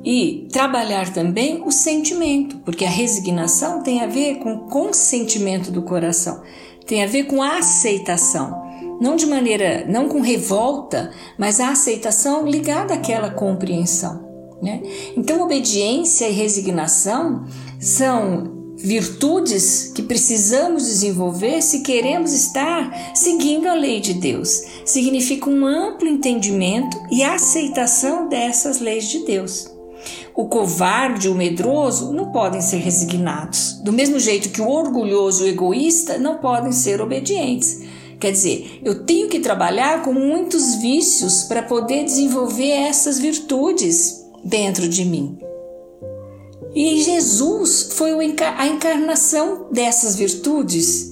E 0.04 0.46
trabalhar 0.52 1.12
também 1.12 1.62
o 1.66 1.70
sentimento, 1.70 2.58
porque 2.58 2.84
a 2.84 2.90
resignação 2.90 3.82
tem 3.82 4.00
a 4.02 4.06
ver 4.06 4.36
com 4.36 4.54
o 4.54 4.68
consentimento 4.68 5.70
do 5.70 5.82
coração, 5.82 6.42
tem 6.86 7.02
a 7.02 7.06
ver 7.06 7.24
com 7.24 7.42
a 7.42 7.58
aceitação. 7.58 8.58
Não 9.00 9.16
de 9.16 9.26
maneira, 9.26 9.84
não 9.88 10.08
com 10.08 10.20
revolta, 10.20 11.10
mas 11.36 11.58
a 11.58 11.70
aceitação 11.70 12.46
ligada 12.46 12.94
àquela 12.94 13.30
compreensão. 13.30 14.28
Né? 14.62 14.82
Então, 15.16 15.42
obediência 15.42 16.28
e 16.28 16.32
resignação 16.32 17.46
são 17.78 18.59
virtudes 18.82 19.92
que 19.94 20.02
precisamos 20.02 20.86
desenvolver 20.86 21.62
se 21.62 21.80
queremos 21.80 22.32
estar 22.32 23.12
seguindo 23.14 23.68
a 23.68 23.74
lei 23.74 24.00
de 24.00 24.14
Deus. 24.14 24.62
Significa 24.84 25.50
um 25.50 25.66
amplo 25.66 26.08
entendimento 26.08 26.98
e 27.10 27.22
aceitação 27.22 28.28
dessas 28.28 28.80
leis 28.80 29.08
de 29.08 29.24
Deus. 29.24 29.70
O 30.34 30.46
covarde 30.46 31.28
e 31.28 31.30
o 31.30 31.34
medroso 31.34 32.12
não 32.12 32.32
podem 32.32 32.62
ser 32.62 32.78
resignados, 32.78 33.80
do 33.84 33.92
mesmo 33.92 34.18
jeito 34.18 34.48
que 34.48 34.62
o 34.62 34.68
orgulhoso 34.68 35.44
e 35.44 35.50
o 35.50 35.52
egoísta 35.52 36.16
não 36.16 36.38
podem 36.38 36.72
ser 36.72 37.00
obedientes. 37.02 37.82
Quer 38.18 38.32
dizer, 38.32 38.80
eu 38.82 39.04
tenho 39.04 39.28
que 39.28 39.40
trabalhar 39.40 40.02
com 40.02 40.12
muitos 40.12 40.76
vícios 40.76 41.44
para 41.44 41.62
poder 41.62 42.04
desenvolver 42.04 42.70
essas 42.70 43.18
virtudes 43.18 44.24
dentro 44.44 44.88
de 44.88 45.04
mim. 45.04 45.49
E 46.74 47.02
Jesus 47.02 47.90
foi 47.94 48.12
a 48.12 48.66
encarnação 48.66 49.66
dessas 49.72 50.14
virtudes 50.14 51.10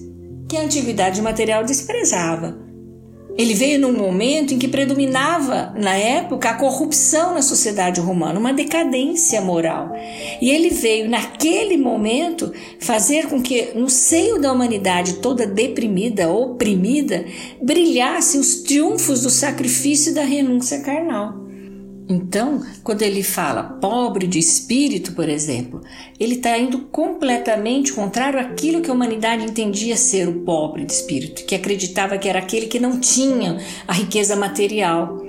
que 0.49 0.57
a 0.57 0.63
antiguidade 0.63 1.21
material 1.21 1.65
desprezava. 1.65 2.69
Ele 3.37 3.55
veio 3.55 3.79
num 3.79 3.93
momento 3.93 4.53
em 4.53 4.59
que 4.59 4.67
predominava, 4.67 5.73
na 5.79 5.95
época, 5.95 6.51
a 6.51 6.55
corrupção 6.55 7.35
na 7.35 7.43
sociedade 7.43 8.01
romana, 8.01 8.41
uma 8.41 8.53
decadência 8.53 9.41
moral. 9.41 9.93
E 10.43 10.51
ele 10.51 10.71
veio, 10.71 11.09
naquele 11.09 11.77
momento, 11.77 12.53
fazer 12.81 13.29
com 13.29 13.41
que, 13.41 13.71
no 13.77 13.89
seio 13.89 14.41
da 14.41 14.53
humanidade 14.53 15.15
toda 15.15 15.47
deprimida, 15.47 16.29
oprimida, 16.29 17.25
brilhassem 17.63 18.41
os 18.41 18.57
triunfos 18.57 19.23
do 19.23 19.31
sacrifício 19.31 20.11
e 20.11 20.15
da 20.15 20.25
renúncia 20.25 20.81
carnal. 20.81 21.48
Então, 22.09 22.63
quando 22.83 23.03
ele 23.03 23.23
fala 23.23 23.63
pobre 23.63 24.27
de 24.27 24.39
espírito, 24.39 25.13
por 25.13 25.29
exemplo, 25.29 25.83
ele 26.19 26.37
está 26.37 26.57
indo 26.57 26.79
completamente 26.91 27.93
contrário 27.93 28.41
àquilo 28.41 28.81
que 28.81 28.91
a 28.91 28.95
humanidade 28.95 29.45
entendia 29.45 29.95
ser 29.95 30.27
o 30.27 30.41
pobre 30.41 30.87
de 30.87 30.93
espírito, 30.93 31.45
que 31.45 31.55
acreditava 31.55 32.17
que 32.17 32.29
era 32.29 32.39
aquele 32.39 32.67
que 32.67 32.81
não 32.81 32.99
tinha 32.99 33.59
a 33.87 33.93
riqueza 33.93 34.35
material. 34.35 35.23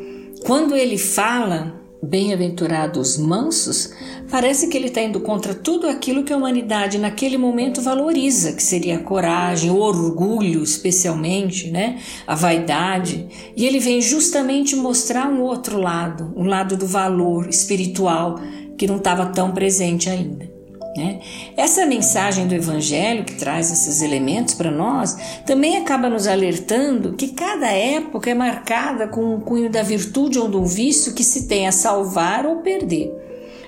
Quando 0.46 0.74
ele 0.74 0.98
fala 0.98 1.79
Bem-aventurados 2.02 3.18
mansos, 3.18 3.92
parece 4.32 4.70
que 4.70 4.78
ele 4.78 4.88
está 4.88 5.02
indo 5.02 5.20
contra 5.20 5.54
tudo 5.54 5.86
aquilo 5.88 6.24
que 6.24 6.32
a 6.32 6.38
humanidade 6.38 6.98
naquele 6.98 7.38
momento 7.38 7.82
valoriza, 7.82 8.54
que 8.54 8.64
seria 8.64 8.98
a 8.98 9.04
coragem, 9.04 9.70
o 9.70 9.80
orgulho, 9.80 10.64
especialmente, 10.64 11.70
né? 11.70 12.00
a 12.26 12.36
vaidade. 12.36 13.28
E 13.56 13.66
ele 13.66 13.80
vem 13.80 14.02
justamente 14.02 14.78
mostrar 14.78 15.30
um 15.30 15.42
outro 15.42 15.78
lado, 15.78 16.34
um 16.38 16.46
lado 16.46 16.78
do 16.78 16.88
valor 16.88 17.50
espiritual 17.50 18.40
que 18.78 18.88
não 18.88 18.96
estava 18.96 19.26
tão 19.26 19.52
presente 19.52 20.10
ainda. 20.10 20.59
Né? 20.98 21.20
Essa 21.56 21.86
mensagem 21.86 22.48
do 22.48 22.56
Evangelho 22.56 23.24
que 23.24 23.36
traz 23.36 23.72
esses 23.72 24.02
elementos 24.02 24.56
para 24.56 24.72
nós 24.72 25.16
também 25.46 25.78
acaba 25.78 26.10
nos 26.10 26.28
alertando 26.28 27.14
que 27.14 27.30
cada 27.30 27.68
época 27.68 28.30
é 28.30 28.34
marcada 28.34 29.08
com 29.08 29.36
um 29.36 29.40
cunho 29.40 29.70
da 29.70 29.84
virtude 29.84 30.40
ou 30.40 30.48
do 30.48 30.66
vício 30.66 31.14
que 31.14 31.24
se 31.24 31.48
tem 31.48 31.68
a 31.68 31.72
salvar 31.72 32.46
ou 32.46 32.58
perder. 32.58 33.12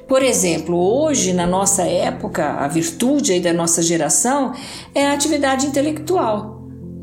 Por 0.07 0.23
exemplo, 0.23 0.75
hoje, 0.75 1.31
na 1.31 1.47
nossa 1.47 1.83
época, 1.83 2.43
a 2.43 2.67
virtude 2.67 3.39
da 3.39 3.53
nossa 3.53 3.81
geração 3.81 4.53
é 4.93 5.05
a 5.05 5.13
atividade 5.13 5.67
intelectual 5.67 6.60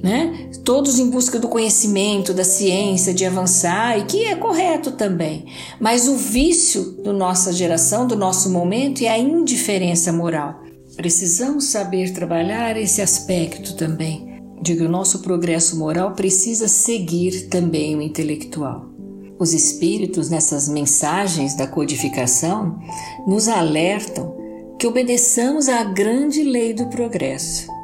né? 0.09 0.49
Todos 0.65 0.99
em 0.99 1.11
busca 1.11 1.39
do 1.39 1.49
conhecimento, 1.49 2.33
da 2.33 2.43
ciência, 2.43 3.13
de 3.13 3.27
avançar, 3.27 3.99
e 3.99 4.05
que 4.05 4.25
é 4.25 4.35
correto 4.35 4.93
também. 4.93 5.45
Mas 5.79 6.09
o 6.09 6.17
vício 6.17 7.03
da 7.03 7.13
nossa 7.13 7.53
geração, 7.53 8.07
do 8.07 8.17
nosso 8.17 8.51
momento, 8.51 9.03
é 9.03 9.09
a 9.09 9.19
indiferença 9.19 10.11
moral. 10.11 10.63
Precisamos 10.97 11.65
saber 11.65 12.13
trabalhar 12.13 12.77
esse 12.77 13.03
aspecto 13.03 13.77
também, 13.77 14.43
de 14.63 14.75
que 14.75 14.83
o 14.83 14.89
nosso 14.89 15.21
progresso 15.21 15.79
moral 15.79 16.13
precisa 16.13 16.67
seguir 16.67 17.49
também 17.49 17.95
o 17.95 18.03
intelectual. 18.03 18.89
Os 19.39 19.53
espíritos, 19.53 20.31
nessas 20.31 20.69
mensagens 20.69 21.55
da 21.55 21.67
codificação, 21.67 22.81
nos 23.27 23.47
alertam 23.47 24.37
que 24.79 24.87
obedeçamos 24.87 25.69
à 25.69 25.85
grande 25.85 26.43
lei 26.43 26.73
do 26.73 26.87
progresso 26.87 27.78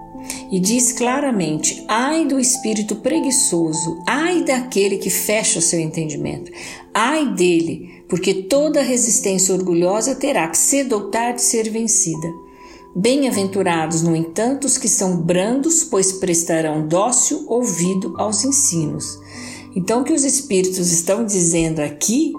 e 0.50 0.58
diz 0.60 0.92
claramente: 0.92 1.84
ai 1.88 2.26
do 2.26 2.38
espírito 2.38 2.96
preguiçoso, 2.96 3.98
ai 4.06 4.42
daquele 4.42 4.98
que 4.98 5.10
fecha 5.10 5.58
o 5.58 5.62
seu 5.62 5.80
entendimento, 5.80 6.50
ai 6.92 7.34
dele, 7.34 8.04
porque 8.08 8.34
toda 8.34 8.82
resistência 8.82 9.54
orgulhosa 9.54 10.14
terá 10.14 10.48
que 10.48 10.58
cedo 10.58 10.94
ou 10.94 11.10
tarde 11.10 11.42
ser 11.42 11.70
vencida. 11.70 12.28
Bem-aventurados, 12.96 14.02
no 14.02 14.14
entanto, 14.14 14.66
os 14.66 14.78
que 14.78 14.88
são 14.88 15.16
brandos, 15.16 15.82
pois 15.82 16.12
prestarão 16.12 16.86
dócil 16.86 17.44
ouvido 17.48 18.14
aos 18.16 18.44
ensinos. 18.44 19.18
Então, 19.74 20.02
o 20.02 20.04
que 20.04 20.12
os 20.12 20.22
espíritos 20.22 20.92
estão 20.92 21.24
dizendo 21.24 21.80
aqui 21.80 22.32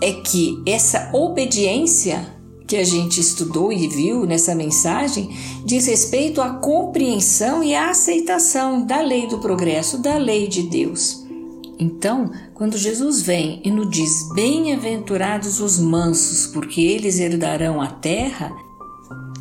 é 0.00 0.12
que 0.12 0.62
essa 0.64 1.10
obediência 1.12 2.39
que 2.70 2.76
a 2.76 2.84
gente 2.84 3.20
estudou 3.20 3.72
e 3.72 3.88
viu 3.88 4.24
nessa 4.24 4.54
mensagem 4.54 5.28
diz 5.64 5.88
respeito 5.88 6.40
à 6.40 6.50
compreensão 6.50 7.64
e 7.64 7.74
à 7.74 7.90
aceitação 7.90 8.86
da 8.86 9.00
lei 9.00 9.26
do 9.26 9.38
progresso, 9.38 9.98
da 9.98 10.16
lei 10.16 10.46
de 10.46 10.62
Deus. 10.62 11.26
Então, 11.80 12.30
quando 12.54 12.78
Jesus 12.78 13.22
vem 13.22 13.60
e 13.64 13.72
nos 13.72 13.90
diz: 13.90 14.32
Bem-aventurados 14.36 15.60
os 15.60 15.80
mansos, 15.80 16.46
porque 16.46 16.80
eles 16.80 17.18
herdarão 17.18 17.80
a 17.80 17.88
terra, 17.88 18.52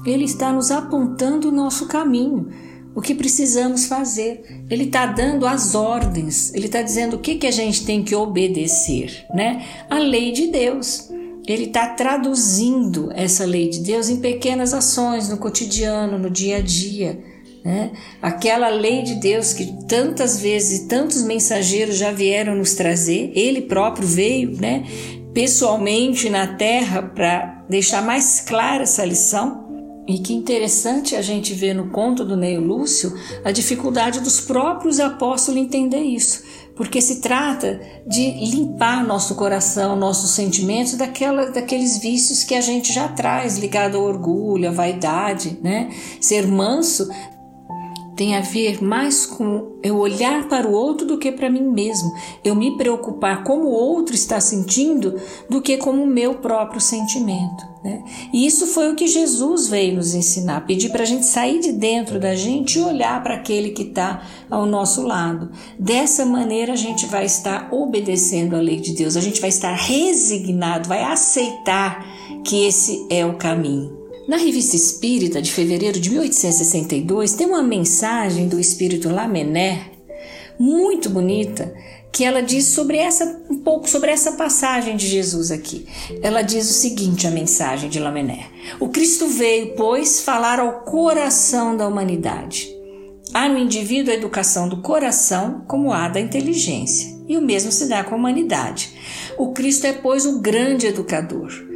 ele 0.04 0.26
está 0.26 0.52
nos 0.52 0.72
apontando 0.72 1.50
o 1.50 1.52
nosso 1.52 1.86
caminho, 1.86 2.48
o 2.96 3.02
que 3.02 3.14
precisamos 3.14 3.86
fazer. 3.86 4.66
Ele 4.72 4.86
está 4.86 5.06
dando 5.06 5.46
as 5.46 5.76
ordens, 5.76 6.52
ele 6.56 6.66
está 6.66 6.82
dizendo 6.82 7.18
o 7.18 7.20
que, 7.20 7.36
que 7.36 7.46
a 7.46 7.52
gente 7.52 7.86
tem 7.86 8.02
que 8.02 8.16
obedecer, 8.16 9.28
né? 9.32 9.64
A 9.88 10.00
lei 10.00 10.32
de 10.32 10.48
Deus. 10.48 11.12
Ele 11.48 11.66
está 11.66 11.88
traduzindo 11.88 13.10
essa 13.14 13.46
lei 13.46 13.70
de 13.70 13.80
Deus 13.80 14.10
em 14.10 14.18
pequenas 14.18 14.74
ações 14.74 15.30
no 15.30 15.38
cotidiano, 15.38 16.20
no 16.20 16.30
dia 16.30 16.58
a 16.58 16.62
dia. 16.62 17.20
Né? 17.64 17.92
Aquela 18.22 18.70
lei 18.70 19.04
de 19.04 19.16
Deus 19.16 19.54
que 19.54 19.86
tantas 19.88 20.40
vezes 20.40 20.88
tantos 20.88 21.24
mensageiros 21.24 21.98
já 21.98 22.12
vieram 22.12 22.56
nos 22.56 22.74
trazer, 22.74 23.32
ele 23.36 23.62
próprio 23.62 24.08
veio 24.08 24.52
né, 24.60 24.86
pessoalmente 25.34 26.30
na 26.30 26.48
terra 26.48 27.02
para 27.02 27.66
deixar 27.70 28.02
mais 28.02 28.42
clara 28.42 28.84
essa 28.84 29.04
lição. 29.06 29.68
E 30.08 30.18
que 30.18 30.34
interessante 30.34 31.16
a 31.16 31.22
gente 31.22 31.54
ver 31.54 31.76
no 31.76 31.92
conto 31.92 32.26
do 32.26 32.36
Neio 32.36 32.62
Lúcio 32.62 33.14
a 33.46 33.52
dificuldade 33.52 34.22
dos 34.22 34.42
próprios 34.42 35.00
apóstolos 35.00 35.62
entender 35.62 36.02
isso 36.02 36.44
porque 36.80 37.02
se 37.02 37.18
trata 37.18 37.82
de 38.08 38.32
limpar 38.50 39.06
nosso 39.06 39.36
coração, 39.36 39.98
nossos 39.98 40.32
sentimentos 40.32 40.94
daquela, 40.94 41.52
daqueles 41.52 41.98
vícios 41.98 42.46
que 42.46 42.56
a 42.56 42.62
gente 42.62 42.94
já 42.94 43.10
traz, 43.10 43.58
ligado 43.58 43.98
ao 43.98 44.06
orgulho, 44.06 44.70
à 44.70 44.72
vaidade, 44.72 45.60
né? 45.62 45.90
Ser 46.22 46.48
manso 46.48 47.10
tem 48.20 48.36
a 48.36 48.42
ver 48.42 48.84
mais 48.84 49.26
com 49.26 49.80
eu 49.82 49.98
olhar 49.98 50.50
para 50.50 50.68
o 50.68 50.74
outro 50.74 51.08
do 51.08 51.18
que 51.18 51.32
para 51.32 51.50
mim 51.50 51.64
mesmo, 51.64 52.12
eu 52.44 52.54
me 52.54 52.76
preocupar 52.76 53.46
como 53.46 53.64
o 53.64 53.72
outro 53.72 54.14
está 54.14 54.42
sentindo 54.42 55.16
do 55.50 55.62
que 55.62 55.78
como 55.78 56.04
o 56.04 56.06
meu 56.06 56.36
próprio 56.36 56.82
sentimento. 56.82 57.66
Né? 57.82 58.04
E 58.34 58.46
isso 58.46 58.68
foi 58.68 58.92
o 58.92 58.96
que 58.96 59.08
Jesus 59.08 59.70
veio 59.70 59.96
nos 59.96 60.14
ensinar, 60.14 60.68
pedir 60.68 60.90
para 60.90 61.04
a 61.04 61.06
gente 61.06 61.26
sair 61.26 61.62
de 61.62 61.72
dentro 61.72 62.20
da 62.20 62.36
gente 62.36 62.78
e 62.78 62.82
olhar 62.82 63.24
para 63.24 63.36
aquele 63.36 63.70
que 63.70 63.84
está 63.84 64.22
ao 64.50 64.66
nosso 64.66 65.02
lado. 65.02 65.50
Dessa 65.80 66.26
maneira 66.26 66.74
a 66.74 66.76
gente 66.76 67.06
vai 67.06 67.24
estar 67.24 67.70
obedecendo 67.72 68.54
a 68.54 68.60
lei 68.60 68.82
de 68.82 68.92
Deus, 68.92 69.16
a 69.16 69.22
gente 69.22 69.40
vai 69.40 69.50
estar 69.50 69.74
resignado, 69.74 70.90
vai 70.90 71.04
aceitar 71.04 72.06
que 72.44 72.66
esse 72.66 73.08
é 73.10 73.26
o 73.26 73.38
caminho. 73.38 73.99
Na 74.30 74.38
Revista 74.38 74.76
Espírita 74.76 75.42
de 75.42 75.52
fevereiro 75.52 76.00
de 76.00 76.12
1862 76.12 77.34
tem 77.34 77.48
uma 77.48 77.64
mensagem 77.64 78.48
do 78.48 78.60
espírito 78.60 79.10
Lamennais 79.10 79.88
muito 80.60 81.10
bonita 81.10 81.74
que 82.12 82.24
ela 82.24 82.40
diz 82.40 82.66
sobre 82.66 82.98
essa 82.98 83.42
um 83.50 83.58
pouco 83.58 83.90
sobre 83.90 84.12
essa 84.12 84.34
passagem 84.34 84.96
de 84.96 85.08
Jesus 85.08 85.50
aqui. 85.50 85.88
Ela 86.22 86.44
diz 86.44 86.70
o 86.70 86.74
seguinte 86.74 87.26
a 87.26 87.32
mensagem 87.32 87.90
de 87.90 88.00
Lamennais: 88.00 88.46
O 88.80 88.90
Cristo 88.90 89.26
veio, 89.26 89.74
pois, 89.76 90.22
falar 90.22 90.60
ao 90.60 90.82
coração 90.82 91.76
da 91.76 91.88
humanidade. 91.88 92.70
Há 93.34 93.50
no 93.50 93.58
indivíduo 93.58 94.14
a 94.14 94.16
educação 94.16 94.70
do 94.70 94.84
coração 94.84 95.66
como 95.68 95.92
há 95.92 96.08
da 96.08 96.20
inteligência, 96.20 97.18
e 97.28 97.36
o 97.36 97.42
mesmo 97.42 97.72
se 97.72 97.88
dá 97.88 98.04
com 98.04 98.14
a 98.14 98.18
humanidade. 98.20 98.92
O 99.40 99.54
Cristo 99.54 99.88
é, 99.88 99.94
pois, 99.94 100.28
o 100.28 100.40
grande 100.40 100.86
educador. 100.86 101.69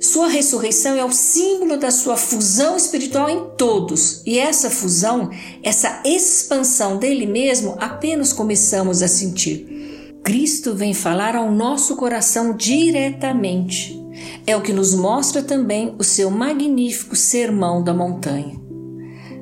Sua 0.00 0.28
ressurreição 0.28 0.96
é 0.96 1.04
o 1.04 1.12
símbolo 1.12 1.76
da 1.76 1.90
sua 1.90 2.16
fusão 2.16 2.74
espiritual 2.74 3.28
em 3.28 3.50
todos, 3.58 4.22
e 4.24 4.38
essa 4.38 4.70
fusão, 4.70 5.28
essa 5.62 6.02
expansão 6.06 6.96
dele 6.96 7.26
mesmo, 7.26 7.76
apenas 7.78 8.32
começamos 8.32 9.02
a 9.02 9.08
sentir. 9.08 10.14
Cristo 10.24 10.74
vem 10.74 10.94
falar 10.94 11.36
ao 11.36 11.52
nosso 11.52 11.96
coração 11.96 12.56
diretamente. 12.56 14.02
É 14.46 14.56
o 14.56 14.62
que 14.62 14.72
nos 14.72 14.94
mostra 14.94 15.42
também 15.42 15.94
o 15.98 16.02
seu 16.02 16.30
magnífico 16.30 17.14
sermão 17.14 17.82
da 17.82 17.92
montanha. 17.92 18.58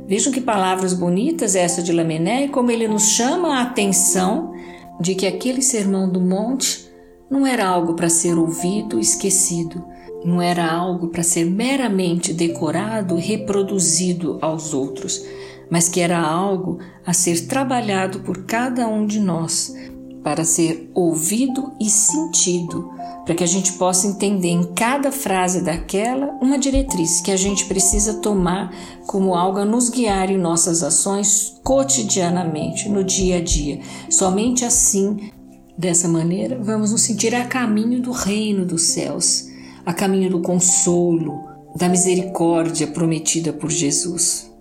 Vejam 0.09 0.33
que 0.33 0.41
palavras 0.41 0.93
bonitas 0.93 1.55
essa 1.55 1.81
de 1.81 1.93
Lamené 1.93 2.47
e 2.47 2.49
como 2.49 2.73
ele 2.73 2.89
nos 2.89 3.11
chama 3.11 3.59
a 3.59 3.63
atenção 3.63 4.53
de 5.01 5.15
que 5.15 5.27
aquele 5.27 5.63
sermão 5.63 6.11
do 6.11 6.21
monte 6.21 6.89
não 7.31 7.47
era 7.47 7.65
algo 7.65 7.95
para 7.95 8.09
ser 8.09 8.37
ouvido 8.37 8.99
esquecido, 8.99 9.85
não 10.25 10.43
era 10.43 10.71
algo 10.71 11.09
para 11.09 11.23
ser 11.23 11.45
meramente 11.45 12.33
decorado 12.33 13.17
reproduzido 13.17 14.39
aos 14.41 14.75
outros, 14.75 15.25
mas 15.71 15.89
que 15.89 16.01
era 16.01 16.19
algo 16.19 16.79
a 17.05 17.13
ser 17.13 17.47
trabalhado 17.47 18.21
por 18.21 18.45
cada 18.45 18.87
um 18.89 19.07
de 19.07 19.21
nós, 19.21 19.75
para 20.23 20.45
ser 20.45 20.91
ouvido 20.95 21.73
e 21.81 21.89
sentido, 21.89 22.91
para 23.25 23.35
que 23.35 23.45
a 23.45 23.47
gente 23.47 23.75
possa 23.75 24.07
entender 24.07 24.49
em 24.49 24.65
cada 24.75 25.13
frase 25.13 25.63
daquela 25.63 26.39
uma 26.41 26.59
diretriz 26.59 27.21
que 27.21 27.31
a 27.31 27.37
gente 27.37 27.67
precisa 27.67 28.15
tomar 28.15 28.75
como 29.07 29.35
algo 29.35 29.59
a 29.59 29.65
nos 29.65 29.89
guiar 29.89 30.31
em 30.31 30.39
nossas 30.39 30.83
ações 30.83 31.61
cotidianamente, 31.63 32.89
no 32.89 33.05
dia 33.05 33.37
a 33.37 33.41
dia. 33.41 33.81
Somente 34.11 34.65
assim 34.65 35.31
Dessa 35.79 36.09
maneira, 36.09 36.59
vamos 36.61 36.91
nos 36.91 37.03
sentir 37.03 37.33
a 37.37 37.47
caminho 37.47 38.03
do 38.03 38.11
reino 38.11 38.67
dos 38.67 38.83
céus, 38.83 39.48
a 39.89 39.95
caminho 39.95 40.29
do 40.29 40.43
consolo, 40.43 41.49
da 41.75 41.89
misericórdia 41.89 42.89
prometida 42.89 43.55
por 43.55 43.71
Jesus. 43.71 44.53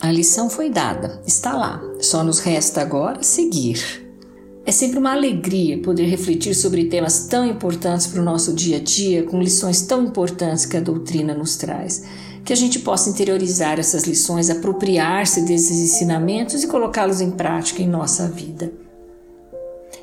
A 0.00 0.10
lição 0.10 0.48
foi 0.48 0.70
dada, 0.70 1.20
está 1.26 1.52
lá, 1.52 1.78
só 2.00 2.24
nos 2.24 2.38
resta 2.38 2.80
agora 2.80 3.22
seguir. 3.22 4.02
É 4.64 4.72
sempre 4.72 4.98
uma 4.98 5.12
alegria 5.12 5.76
poder 5.82 6.06
refletir 6.06 6.54
sobre 6.54 6.86
temas 6.86 7.26
tão 7.26 7.44
importantes 7.44 8.06
para 8.06 8.22
o 8.22 8.24
nosso 8.24 8.54
dia 8.54 8.78
a 8.78 8.80
dia, 8.80 9.24
com 9.24 9.42
lições 9.42 9.82
tão 9.82 10.04
importantes 10.04 10.64
que 10.64 10.78
a 10.78 10.80
doutrina 10.80 11.34
nos 11.34 11.56
traz. 11.56 12.04
Que 12.42 12.54
a 12.54 12.56
gente 12.56 12.78
possa 12.78 13.10
interiorizar 13.10 13.78
essas 13.78 14.04
lições, 14.04 14.48
apropriar-se 14.48 15.42
desses 15.42 15.80
ensinamentos 15.80 16.64
e 16.64 16.66
colocá-los 16.66 17.20
em 17.20 17.30
prática 17.30 17.82
em 17.82 17.88
nossa 17.88 18.26
vida. 18.26 18.72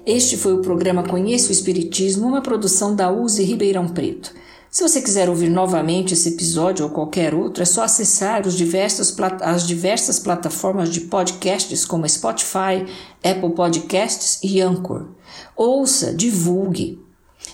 Este 0.06 0.38
foi 0.38 0.54
o 0.54 0.62
programa 0.62 1.02
Conheça 1.02 1.50
o 1.50 1.52
Espiritismo, 1.52 2.28
uma 2.28 2.44
produção 2.44 2.96
da 2.96 3.12
USE 3.12 3.44
Ribeirão 3.44 3.88
Preto. 3.88 4.38
Se 4.72 4.84
você 4.84 5.02
quiser 5.02 5.28
ouvir 5.30 5.50
novamente 5.50 6.14
esse 6.14 6.30
episódio 6.30 6.86
ou 6.86 6.92
qualquer 6.92 7.34
outro, 7.34 7.64
é 7.64 7.66
só 7.66 7.82
acessar 7.84 8.46
os 8.46 8.54
diversos, 8.54 9.16
as 9.42 9.66
diversas 9.66 10.20
plataformas 10.20 10.90
de 10.90 11.02
podcasts 11.02 11.84
como 11.86 12.08
Spotify, 12.08 12.86
Apple 13.24 13.56
Podcasts 13.56 14.38
e 14.44 14.62
Anchor. 14.62 15.08
Ouça, 15.56 16.14
divulgue. 16.14 17.04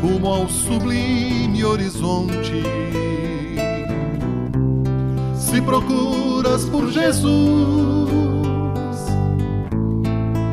rumo 0.00 0.28
ao 0.28 0.48
sublime 0.48 1.64
horizonte. 1.64 2.62
Se 5.36 5.60
procuras 5.60 6.64
por 6.66 6.88
Jesus, 6.90 8.10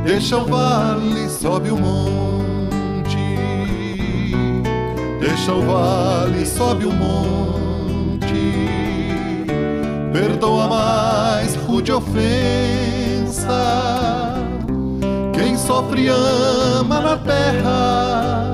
deixa 0.04 0.38
o 0.38 0.46
vale, 0.46 1.30
sobe 1.30 1.70
o 1.70 1.78
monte 1.78 2.29
Deixa 5.50 5.62
o 5.62 5.66
vale, 5.66 6.46
sobe 6.46 6.86
o 6.86 6.94
monte, 6.94 8.30
perdoa 10.14 10.68
mais 10.68 11.56
rude 11.56 11.92
ofensa. 11.92 13.50
Quem 15.34 15.58
sofre 15.58 16.08
ama 16.08 17.02
na 17.02 17.18
terra, 17.18 18.54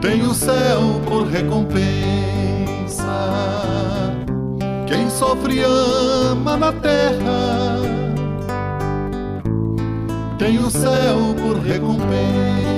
tem 0.00 0.22
o 0.22 0.32
céu 0.32 1.00
por 1.08 1.26
recompensa. 1.26 1.82
Quem 4.86 5.10
sofre 5.10 5.60
ama 5.64 6.56
na 6.56 6.70
terra, 6.70 7.80
tem 10.38 10.60
o 10.60 10.70
céu 10.70 11.34
por 11.42 11.58
recompensa. 11.58 12.77